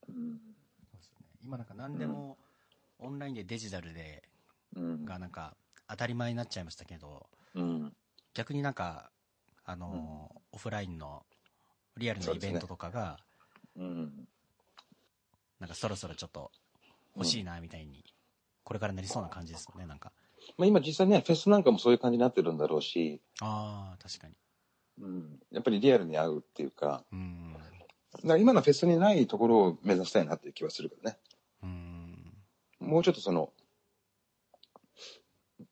[0.08, 0.39] うん。
[0.91, 1.26] そうですよね。
[1.43, 2.38] 今なんか何でも、
[2.99, 4.24] オンラインでデジタルで、
[4.76, 5.05] うん。
[5.05, 5.55] がなんか
[5.88, 7.93] 当たり前になっちゃいましたけど、うん。
[8.34, 9.12] 逆になんか、
[9.66, 11.24] あのーオフラインの
[11.97, 13.20] リアルなイベントとかが、
[13.76, 14.28] うん。
[15.60, 16.51] なんかそろそろちょっと
[17.16, 18.03] 欲しいなみたいに、
[18.64, 20.12] これからなりそうな感じですもんね、なんか。
[20.57, 24.33] まあ今実際ね、フェスなんかもそういう感じになってるんだろうし、ああ、確かに。
[25.01, 25.39] うん。
[25.51, 27.53] やっぱりリアルに会うっていうか、うん。
[27.53, 31.17] だから今のフェスにないところを目指したいなっていう気はするけどね。
[31.63, 32.33] うん。
[32.79, 33.51] もうちょっとその、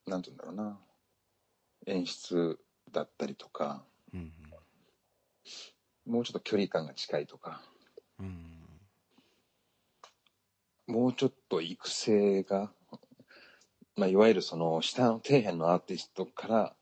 [0.06, 0.80] なんて言うんだろうな。
[1.88, 2.60] 演出
[2.92, 4.32] だったりとか、うん。
[6.06, 7.62] もうちょっと距離感が近いとか、
[8.20, 8.56] うん。
[10.88, 12.72] もうちょっと育成が、
[13.98, 16.74] まあ、いわゆるその下の底辺のアーティストから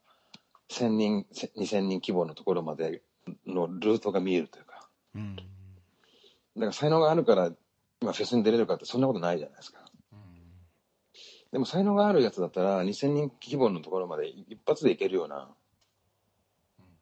[0.70, 3.02] 1000人、2000人規模のところまで
[3.46, 4.88] のルートが見えるというか。
[5.14, 5.36] うん。
[5.36, 5.50] だか
[6.56, 7.50] ら才能があるから
[8.00, 9.80] 今フェスに出れるかってそんなことないじゃないですか。
[11.52, 15.48] でも才能があるやつだったら2000人規模のところまで一発でいけるような、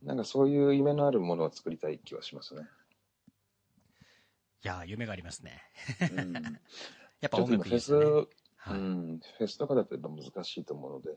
[0.02, 2.62] なんかそういう夢のあるものを作りたい気はしますね。
[4.62, 5.62] いやー、夢がありますね。
[6.12, 6.32] うん、
[7.20, 8.26] やっぱ音楽いいですよね。
[8.64, 8.78] はい。
[8.78, 11.16] うん、フェスとかだとやっぱ難しいと思うので、うん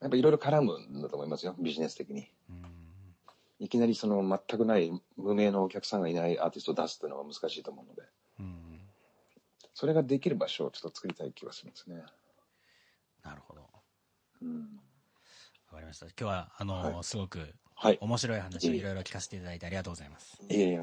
[0.00, 2.30] やっぱいろいろ絡むんだと思いますよ、ビジネス的に。
[2.48, 2.64] うん
[3.60, 8.02] いきなりその全くない無名のお客さんがいないアーティストを出すっていうのは難しいと思うので、
[8.38, 8.80] うん。
[9.74, 12.04] それができる場所をちょっと作りたい気はしますね。
[13.24, 13.62] なるほど。
[13.62, 13.66] わ
[14.42, 14.80] うん、
[15.72, 16.06] かりました。
[16.06, 17.98] 今日は、あのーはいすごくはい。
[18.00, 20.40] 面白い話をいろいろ聞かせていただいてありがとうございます。
[20.48, 20.80] いえいえ、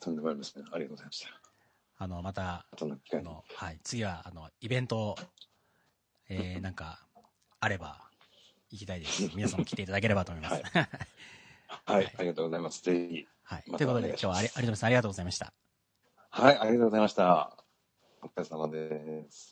[0.00, 0.64] とんでもないですね。
[0.72, 1.41] ありがとうございました。
[1.96, 2.66] あの、また。
[2.80, 2.84] あ
[3.22, 5.16] の、はい、次は、あの、イベント、
[6.28, 7.06] えー、 なんか、
[7.60, 8.08] あれば、
[8.70, 9.30] 行きたいです。
[9.34, 10.62] 皆さんも来ていただければと思います。
[10.62, 10.88] はい
[11.84, 12.82] はい、ありがとうございます。
[12.82, 13.26] ぜひ。
[13.42, 13.62] はい。
[13.64, 14.48] ということで、今日はあり。
[14.54, 15.52] ありがとうございました。
[16.30, 17.56] はい、ありがとうございました。
[18.22, 19.51] お疲れ様です。